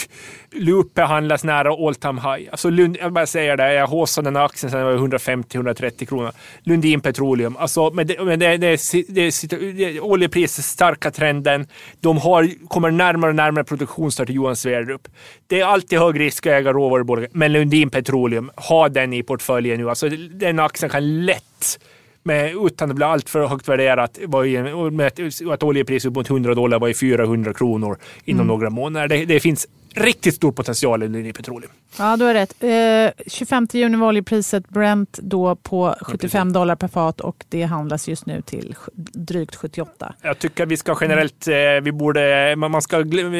Lupe 0.52 1.02
handlas 1.02 1.44
nära 1.44 1.88
all 1.88 1.96
time 1.96 2.22
high. 2.22 2.50
Alltså 2.52 2.70
Lund, 2.70 2.98
jag 3.02 3.14
bara 3.14 3.26
säger 3.26 3.58
det, 3.58 3.74
jag 3.74 3.88
håsade 3.88 4.28
den 4.28 4.36
aktien 4.36 4.72
den 4.72 4.86
var 4.86 5.18
150-130 5.18 6.06
kronor. 6.06 6.32
Lundin 6.64 7.02
Petroleum, 7.02 7.58
alltså 7.58 7.90
med 7.90 8.08
det, 8.08 8.24
med 8.26 8.40
det, 8.40 8.58
det, 8.58 8.80
det, 9.08 9.32
det, 9.50 10.00
oljepriset 10.00 10.66
starka 10.66 11.12
trenden. 11.12 11.68
De 12.00 12.18
har, 12.18 12.68
kommer 12.68 12.92
närmare 12.92 13.30
och 13.30 13.36
närmare 13.36 13.64
produktionsstart 13.64 14.26
till 14.26 14.36
Johan 14.36 14.56
Sverdrup. 14.56 15.08
Det 15.48 15.60
är 15.60 15.66
alltid 15.66 16.00
hög 16.00 16.20
risk 16.20 16.46
att 16.48 16.54
äga 16.54 16.74
råvarubolag, 16.74 17.28
men 17.32 17.54
Lundin 17.54 17.90
Petroleum, 17.90 18.52
ha 18.56 18.90
den 18.90 19.14
i 19.14 19.24
portföljen 19.24 19.80
nu. 19.80 19.90
Alltså 19.90 20.10
den 20.10 20.60
aktien 20.60 20.90
kan 20.90 21.26
lätt 21.26 21.80
med, 22.28 22.56
utan 22.66 22.90
att 22.90 22.96
bli 22.96 23.06
alltför 23.06 23.48
högt 23.48 23.68
värderat. 23.70 24.20
Var 24.26 24.46
i, 24.46 24.62
med 24.92 25.12
att 25.52 25.64
oljepriset 25.64 26.10
upp 26.10 26.16
mot 26.16 26.30
100 26.30 26.56
dollar 26.56 26.80
var 26.80 26.88
i 26.88 26.94
400 26.94 27.54
kronor 27.54 27.98
inom 28.26 28.40
mm. 28.40 28.48
några 28.48 28.70
månader. 28.70 29.08
Det, 29.08 29.26
det, 29.26 29.40
finns 29.40 29.68
riktigt 29.98 30.36
stor 30.36 30.52
potential 30.52 31.04
i 31.04 31.08
Lundin 31.08 31.34
Petroleum. 31.34 31.72
Ja, 31.98 32.18
du 32.18 32.26
har 32.26 32.34
rätt. 32.34 32.64
Eh, 32.64 33.24
25 33.28 33.68
juni 33.74 33.98
var 33.98 34.08
oljepriset 34.08 34.70
Brent 34.70 35.20
då 35.22 35.56
på 35.56 35.96
75 36.02 36.54
dollar 36.54 36.76
per 36.76 36.88
fat 36.88 37.22
och 37.22 37.46
det 37.50 37.64
handlas 37.64 38.08
just 38.08 38.26
nu 38.26 38.42
till 38.42 38.76
drygt 39.14 39.56
78. 39.56 40.14
Jag 40.22 40.40
tycker 40.40 40.64
att 40.64 40.70
vi 40.70 40.78
ska 40.78 40.98
generellt, 41.02 41.48
eh, 41.48 41.56
vi 41.84 41.92
borde, 41.92 42.56
man 42.56 42.82
ska, 42.82 43.00
eh, 43.00 43.38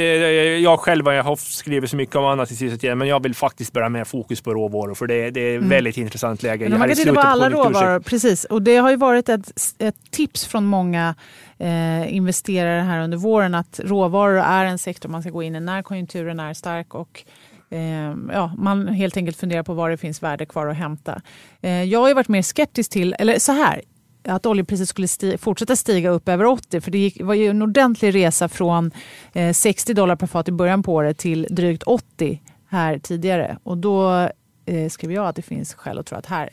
jag 0.64 0.80
själv 0.80 1.08
jag 1.08 1.24
har 1.24 1.36
skrivit 1.36 1.90
så 1.90 1.96
mycket 1.96 2.16
om 2.16 2.26
annat 2.26 2.52
i 2.52 2.56
sista 2.56 2.78
tiden, 2.78 2.98
men 2.98 3.08
jag 3.08 3.24
vill 3.24 3.36
faktiskt 3.36 3.74
börja 3.74 3.90
med 3.90 4.08
fokus 4.08 4.42
på 4.42 4.54
råvaror 4.54 4.96
för 4.96 5.08
det, 5.08 5.30
det 5.30 5.40
är 5.42 5.56
ett 5.56 5.58
mm. 5.58 5.70
väldigt 5.70 5.98
intressant 5.98 6.44
läge. 6.44 6.70
Men 6.70 6.80
man 6.80 6.88
kan 6.88 6.98
titta 6.98 7.14
på 7.14 7.20
alla 7.20 7.50
råvaror, 7.50 8.00
precis. 8.00 8.44
Och 8.44 8.62
det 8.62 8.78
har 8.78 8.90
ju 8.90 8.96
varit 8.96 9.30
ett, 9.30 9.52
ett 9.78 10.12
tips 10.12 10.46
från 10.46 10.66
många 10.66 11.16
eh, 11.58 12.16
investerare 12.16 12.82
här 12.82 13.04
under 13.04 13.18
våren 13.18 13.56
att 13.56 13.80
råvaror 13.84 14.38
är 14.38 14.66
en 14.66 14.78
sektor 14.78 15.10
man 15.10 15.22
ska 15.22 15.32
gå 15.32 15.44
in 15.44 15.56
i 15.56 15.60
när 15.60 15.84
konjunkturen 15.84 16.40
är 16.40 16.54
stark 16.54 16.96
och 16.96 17.24
eh, 17.70 18.16
ja, 18.34 18.54
man 18.58 18.88
helt 18.88 19.18
enkelt 19.18 19.38
funderar 19.38 19.64
på 19.64 19.74
var 19.74 19.90
det 19.90 19.98
finns 19.98 20.24
värde 20.24 20.46
kvar 20.46 20.68
att 20.68 20.78
hämta. 20.78 21.22
Eh, 21.62 21.84
jag 21.84 22.02
har 22.02 22.14
varit 22.14 22.28
mer 22.28 22.42
skeptisk 22.42 22.92
till, 22.92 23.16
eller 23.20 23.40
så 23.40 23.52
här, 23.52 23.82
att 24.28 24.46
oljepriset 24.46 24.90
skulle 24.90 25.08
sti 25.08 25.38
fortsätta 25.38 25.76
stiga 25.76 26.10
upp 26.10 26.30
över 26.30 26.46
80. 26.46 26.82
För 26.82 26.92
det 26.92 26.98
gick, 26.98 27.22
var 27.22 27.34
ju 27.34 27.48
en 27.48 27.62
ordentlig 27.62 28.16
resa 28.16 28.50
från 28.50 28.92
eh, 29.34 29.54
60 29.54 29.94
dollar 29.94 30.16
per 30.16 30.28
fat 30.28 30.50
i 30.50 30.52
början 30.52 30.84
på 30.84 30.94
året 30.94 31.18
till 31.18 31.48
drygt 31.50 31.84
80 31.84 32.42
här 32.70 33.00
tidigare. 33.00 33.58
Och 33.64 33.78
då 33.78 34.30
eh, 34.66 34.90
skrev 34.90 35.12
jag 35.12 35.28
att 35.28 35.36
det 35.36 35.42
finns 35.42 35.74
skäl 35.74 36.00
att 36.00 36.06
tro 36.06 36.18
att 36.18 36.26
här 36.26 36.50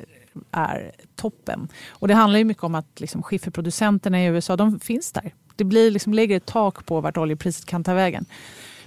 är 0.51 0.93
toppen. 1.17 1.69
Och 1.89 2.09
det 2.09 2.15
handlar 2.15 2.39
ju 2.39 2.45
mycket 2.45 2.65
om 2.65 2.75
att 2.75 3.01
liksom, 3.01 3.23
skifferproducenterna 3.23 4.25
i 4.25 4.27
USA, 4.27 4.57
de 4.57 4.81
finns 4.81 5.13
där. 5.13 5.35
Det 5.57 5.65
blir 5.65 5.91
liksom, 5.91 6.15
lägger 6.15 6.37
ett 6.37 6.47
tak 6.47 6.87
på 6.87 7.01
vart 7.01 7.17
oljepriset 7.17 7.67
kan 7.67 7.85
ta 7.85 7.95
vägen. 7.95 8.27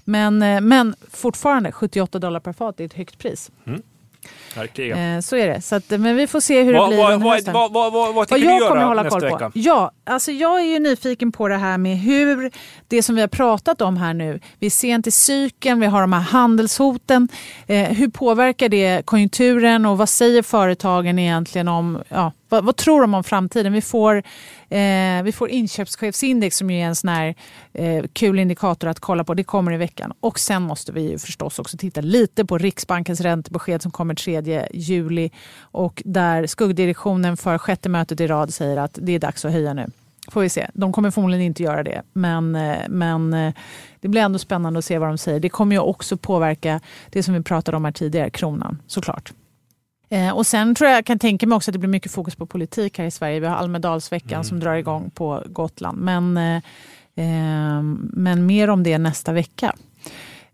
Men, 0.04 0.42
eh, 0.42 0.62
men 0.62 0.96
fortfarande 1.10 1.72
78 1.72 2.20
dollar 2.20 2.40
per 2.40 2.54
fat 2.54 2.80
är 2.80 2.86
ett 2.86 2.94
högt 2.94 3.18
pris. 3.18 3.52
Mm. 3.66 3.82
Eh, 4.58 5.20
så 5.20 5.36
är 5.36 5.48
det. 5.48 5.62
Så 5.62 5.76
att, 5.76 5.90
men 5.90 6.16
vi 6.16 6.28
får 6.28 6.40
se 6.40 6.64
hur 6.64 6.74
det 6.74 6.88
blir 6.88 6.98
vad, 6.98 7.14
under 7.14 7.30
hösten. 7.30 7.54
Vad, 7.54 7.74
vad, 7.74 7.94
vad, 7.94 8.14
vad 8.14 8.28
tycker 8.28 8.46
vad 8.46 8.54
jag 8.54 8.62
du 8.62 8.68
kommer 8.68 8.82
göra 8.82 8.88
hålla 8.88 9.04
nästa 9.04 9.20
koll 9.20 9.30
på. 9.30 9.36
vecka? 9.36 9.52
Ja, 9.54 9.92
alltså 10.06 10.32
jag 10.32 10.60
är 10.60 10.66
ju 10.66 10.80
nyfiken 10.80 11.32
på 11.32 11.48
det 11.48 11.58
här 11.58 11.78
med 11.78 11.98
hur 11.98 12.52
det 12.88 13.04
som 13.04 13.16
vi 13.16 13.22
har 13.22 13.28
pratat 13.28 13.82
om 13.82 13.98
här 13.98 14.14
nu. 14.14 14.40
Vi 14.60 14.66
är 14.66 14.72
sent 14.72 15.08
i 15.08 15.12
cykeln, 15.12 15.80
vi 15.80 15.86
har 15.86 16.02
de 16.02 16.14
här 16.14 16.20
handelshoten. 16.20 17.28
Eh, 17.68 17.84
hur 17.84 18.08
påverkar 18.08 18.70
det 18.70 19.06
konjunkturen 19.06 19.86
och 19.86 19.98
vad 19.98 20.10
säger 20.10 20.42
företagen 20.42 21.20
egentligen 21.20 21.68
om 21.68 22.04
ja, 22.10 22.32
vad, 22.50 22.66
vad, 22.66 22.76
tror 22.76 23.02
de 23.02 23.14
om 23.14 23.24
framtiden? 23.24 23.74
Vi 23.74 23.82
får, 23.82 24.16
eh, 24.70 25.24
vi 25.24 25.32
får 25.36 25.50
inköpschefsindex 25.50 26.58
som 26.58 26.70
är 26.70 26.86
en 26.86 26.96
sån 26.96 27.10
här 27.10 27.36
eh, 27.74 28.06
kul 28.14 28.40
indikator 28.40 28.88
att 28.88 29.00
kolla 29.00 29.24
på. 29.24 29.34
Det 29.34 29.44
kommer 29.44 29.72
i 29.72 29.78
veckan. 29.78 30.14
Och 30.20 30.40
sen 30.40 30.62
måste 30.62 30.92
vi 30.92 31.12
ju 31.12 31.18
förstås 31.18 31.60
också 31.60 31.78
titta 31.78 32.02
lite 32.02 32.46
på 32.46 32.58
Riksbankens 32.58 33.22
räntebesked 33.22 33.82
som 33.82 33.92
kommer 33.92 34.16
3 34.16 34.68
juli 34.74 35.32
och 35.60 36.02
där 36.06 36.48
skuggdirektionen 36.48 37.38
för 37.38 37.58
sjätte 37.58 37.90
mötet 37.90 38.22
i 38.22 38.28
rad 38.28 38.54
säger 38.54 38.78
att 38.78 39.00
det 39.02 39.12
är 39.12 39.20
dags 39.20 39.46
att 39.46 39.52
höja 39.52 39.74
nu. 39.74 39.88
Får 40.32 40.42
vi 40.42 40.50
se. 40.50 40.68
De 40.74 40.92
kommer 40.92 41.12
förmodligen 41.12 41.46
inte 41.46 41.64
göra 41.64 41.84
det. 41.84 42.02
Men, 42.14 42.56
eh, 42.56 42.78
men 42.90 43.34
eh, 43.34 43.54
det 44.02 44.08
blir 44.08 44.22
ändå 44.22 44.40
spännande 44.40 44.80
att 44.80 44.86
se 44.86 44.98
vad 44.98 45.10
de 45.10 45.18
säger. 45.18 45.40
Det 45.40 45.50
kommer 45.50 45.76
ju 45.76 45.80
också 45.80 46.18
påverka 46.18 46.80
det 47.10 47.24
som 47.24 47.34
vi 47.34 47.44
pratade 47.44 47.78
om 47.78 47.86
här 47.86 47.92
tidigare, 47.92 48.30
kronan 48.30 48.82
såklart. 48.88 49.34
Eh, 50.10 50.38
och 50.38 50.48
sen 50.48 50.76
tror 50.76 50.90
jag, 50.90 51.06
kan 51.06 51.20
tänka 51.20 51.48
mig 51.48 51.56
också 51.56 51.72
att 51.72 51.74
det 51.74 51.80
blir 51.80 51.90
mycket 51.90 52.12
fokus 52.12 52.36
på 52.36 52.46
politik 52.46 52.98
här 52.98 53.06
i 53.06 53.12
Sverige. 53.12 53.40
Vi 53.40 53.48
har 53.48 53.56
Almedalsveckan 53.56 54.34
mm. 54.34 54.44
som 54.44 54.60
drar 54.60 54.76
igång 54.76 55.10
på 55.10 55.44
Gotland. 55.46 55.98
Men, 55.98 56.38
eh, 56.38 56.56
eh, 57.16 57.82
men 58.14 58.46
mer 58.46 58.70
om 58.70 58.84
det 58.84 58.98
nästa 58.98 59.34
vecka. 59.34 59.76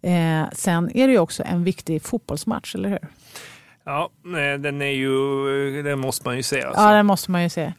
Eh, 0.02 0.44
sen 0.54 0.92
är 0.98 1.08
det 1.08 1.14
ju 1.14 1.20
också 1.20 1.44
en 1.44 1.64
viktig 1.64 2.02
fotbollsmatch, 2.02 2.76
eller 2.76 2.90
hur? 2.90 3.08
Ja, 3.86 4.10
den, 4.60 4.82
är 4.82 4.86
ju, 4.86 5.84
den 5.84 6.00
måste 6.00 6.28
man 6.28 6.38
ju 6.38 6.44
se. 6.44 6.62
Alltså. 6.62 6.82
Ja, 6.82 6.94
den 6.94 7.06
måste 7.06 7.32
man 7.32 7.44
ju 7.44 7.50
se 7.50 7.74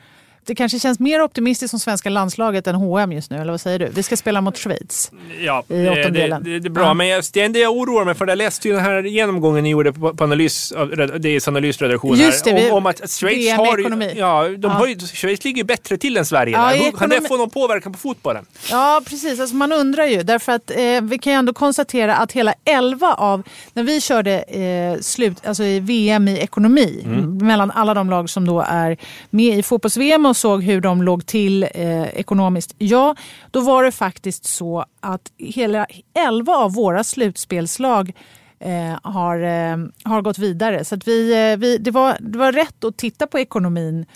det 0.47 0.55
kanske 0.55 0.79
känns 0.79 0.99
mer 0.99 1.23
optimistiskt 1.23 1.71
som 1.71 1.81
svenska 1.81 2.11
landslaget 2.11 2.67
än 2.67 2.75
H&M 2.75 3.13
just 3.13 3.31
nu, 3.31 3.37
eller 3.37 3.51
vad 3.51 3.61
säger 3.61 3.79
du? 3.79 3.89
Vi 3.89 4.03
ska 4.03 4.17
spela 4.17 4.41
mot 4.41 4.59
Schweiz 4.59 5.11
ja, 5.41 5.65
i 5.69 5.89
åttondelen. 5.89 6.45
Det, 6.45 6.51
det, 6.51 6.59
det, 6.59 6.69
är 6.69 6.71
bra, 6.71 6.85
ja. 6.85 6.95
men 6.95 7.09
jag, 7.09 7.25
det 7.33 7.41
är 7.41 7.49
det 7.49 7.59
jag 7.59 7.73
oroar 7.73 8.05
mig 8.05 8.15
för. 8.15 8.27
Jag 8.27 8.39
läste 8.39 8.69
ju 8.69 8.75
den 8.75 8.85
här 8.85 9.03
genomgången 9.03 9.65
ni 9.65 9.71
gjorde 9.71 9.93
på, 9.93 10.15
på 10.15 10.25
analys, 10.25 10.73
DIs 11.19 11.49
analysredaktion 11.49 12.19
just 12.19 12.45
det, 12.45 12.51
här, 12.51 12.71
om, 12.71 12.77
om, 12.77 12.87
att 12.87 13.11
Schweiz 13.11 13.53
har, 13.53 13.79
ja, 14.17 14.49
de 14.49 14.59
ja. 14.63 14.69
Har 14.69 14.87
ju, 14.87 14.99
Schweiz 14.99 15.45
ligger 15.45 15.65
bättre 15.65 15.97
till 15.97 16.17
än 16.17 16.25
Sverige. 16.25 16.53
Ja, 16.53 16.85
där. 16.85 16.93
Kan 16.93 17.11
det 17.11 17.29
få 17.29 17.37
någon 17.37 17.51
påverkan 17.51 17.93
på 17.93 17.99
fotbollen? 17.99 18.47
Ja, 18.71 19.03
precis. 19.07 19.41
Alltså 19.41 19.57
man 19.57 19.73
undrar 19.73 20.07
ju, 20.07 20.23
därför 20.23 20.53
att 20.53 20.71
eh, 20.71 21.01
vi 21.03 21.19
kan 21.19 21.33
ju 21.33 21.39
ändå 21.39 21.53
konstatera 21.53 22.17
att 22.17 22.33
hela 22.33 22.55
11 22.65 23.15
av, 23.15 23.43
när 23.73 23.83
vi 23.83 24.01
körde 24.01 24.43
eh, 24.43 25.01
slut, 25.01 25.47
alltså 25.47 25.65
i 25.65 25.81
VM 25.81 26.29
i 26.29 26.39
ekonomi, 26.39 27.03
mm. 27.05 27.47
mellan 27.47 27.71
alla 27.71 27.95
de 27.95 28.11
lag 28.11 28.31
som 28.31 28.47
då 28.47 28.65
är 28.69 28.97
med 29.31 29.59
i 29.59 29.63
fotbolls-VM 29.63 30.27
och 30.35 30.39
såg 30.39 30.63
hur 30.63 30.81
de 30.81 31.03
låg 31.03 31.27
till 31.27 31.63
eh, 31.63 32.03
ekonomiskt. 32.03 32.75
Ja, 32.79 33.17
då 33.51 33.61
var 33.61 33.85
det 33.85 33.93
faktiskt 33.93 34.45
så 34.45 34.85
att 35.01 35.33
hela 35.39 35.87
11 36.15 36.57
av 36.57 36.73
våra 36.73 37.05
slutspelslag 37.05 38.13
eh, 38.61 38.99
har, 39.03 39.41
eh, 39.41 39.77
har 40.05 40.23
gått 40.23 40.39
vidare. 40.39 40.85
Så 40.85 40.95
att 40.95 41.09
vi, 41.09 41.51
eh, 41.53 41.57
vi, 41.57 41.79
det, 41.79 41.91
var, 41.91 42.17
det 42.21 42.39
var 42.39 42.53
rätt 42.53 42.85
att 42.85 42.97
titta 42.97 43.27
på 43.27 43.39
ekonomin 43.39 44.07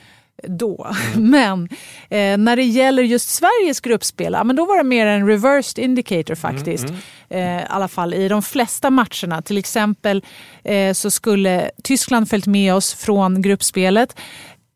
då. 0.42 0.86
Mm. 1.14 1.30
Men 1.30 1.68
eh, 2.10 2.38
när 2.38 2.56
det 2.56 2.62
gäller 2.62 3.02
just 3.02 3.30
Sveriges 3.30 3.80
gruppspel, 3.80 4.32
ja, 4.32 4.44
men 4.44 4.56
då 4.56 4.64
var 4.64 4.76
det 4.76 4.84
mer 4.84 5.06
en 5.06 5.26
reversed 5.26 5.84
indicator 5.84 6.34
faktiskt. 6.34 6.84
Mm, 6.84 6.96
mm. 7.28 7.58
Eh, 7.58 7.62
I 7.62 7.66
alla 7.68 7.88
fall 7.88 8.14
i 8.14 8.28
de 8.28 8.42
flesta 8.42 8.90
matcherna. 8.90 9.42
Till 9.42 9.58
exempel 9.58 10.24
eh, 10.64 10.92
så 10.92 11.10
skulle 11.10 11.70
Tyskland 11.82 12.30
följt 12.30 12.46
med 12.46 12.74
oss 12.74 12.94
från 12.94 13.42
gruppspelet. 13.42 14.16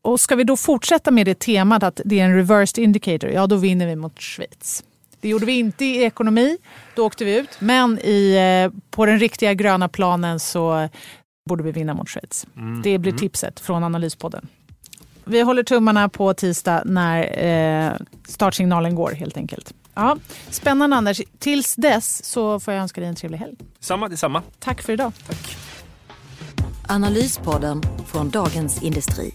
Och 0.03 0.21
ska 0.21 0.37
vi 0.37 0.45
då 0.45 0.57
fortsätta 0.57 1.11
med 1.11 1.27
det 1.27 1.39
temat 1.39 1.83
att 1.83 2.01
det 2.05 2.21
är 2.21 2.25
en 2.25 2.35
reversed 2.35 2.85
indicator, 2.85 3.31
ja 3.31 3.47
då 3.47 3.57
vinner 3.57 3.87
vi 3.87 3.97
mot 3.97 4.21
Schweiz. 4.21 4.85
Det 5.21 5.29
gjorde 5.29 5.47
vi 5.47 5.59
inte 5.59 5.85
i 5.85 6.03
ekonomi, 6.03 6.59
då 6.97 7.07
åkte 7.07 7.25
vi 7.25 7.39
ut. 7.39 7.49
Men 7.59 7.99
i, 7.99 8.35
eh, 8.65 8.81
på 8.91 9.07
den 9.07 9.19
riktiga 9.19 9.55
gröna 9.55 9.89
planen 9.89 10.41
så 10.41 10.89
borde 11.49 11.63
vi 11.63 11.73
vinna 11.73 11.95
mot 11.95 12.09
Schweiz. 12.09 12.47
Mm. 12.57 12.83
Det 12.83 12.99
blir 12.99 13.13
mm. 13.13 13.19
tipset 13.19 13.61
från 13.61 13.85
Analyspodden. 13.85 14.49
Vi 15.25 15.41
håller 15.41 15.63
tummarna 15.63 16.09
på 16.09 16.35
tisdag 16.35 16.83
när 16.85 17.45
eh, 17.45 17.93
startsignalen 18.29 18.95
går 18.95 19.11
helt 19.11 19.37
enkelt. 19.37 19.75
Ja, 19.95 20.17
spännande 20.51 20.97
Anders. 20.97 21.21
Tills 21.39 21.75
dess 21.75 22.25
så 22.25 22.61
får 22.61 22.75
jag 22.75 22.83
önska 22.83 23.01
dig 23.01 23.09
en 23.09 23.17
trevlig 23.17 23.39
helg. 23.39 23.57
Samma 23.81 24.09
detsamma. 24.09 24.43
Tack 24.59 24.83
för 24.83 24.93
idag. 24.93 25.13
Tack. 25.27 25.57
Analyspodden 26.89 27.83
från 28.07 28.31
Dagens 28.31 28.83
Industri. 28.83 29.35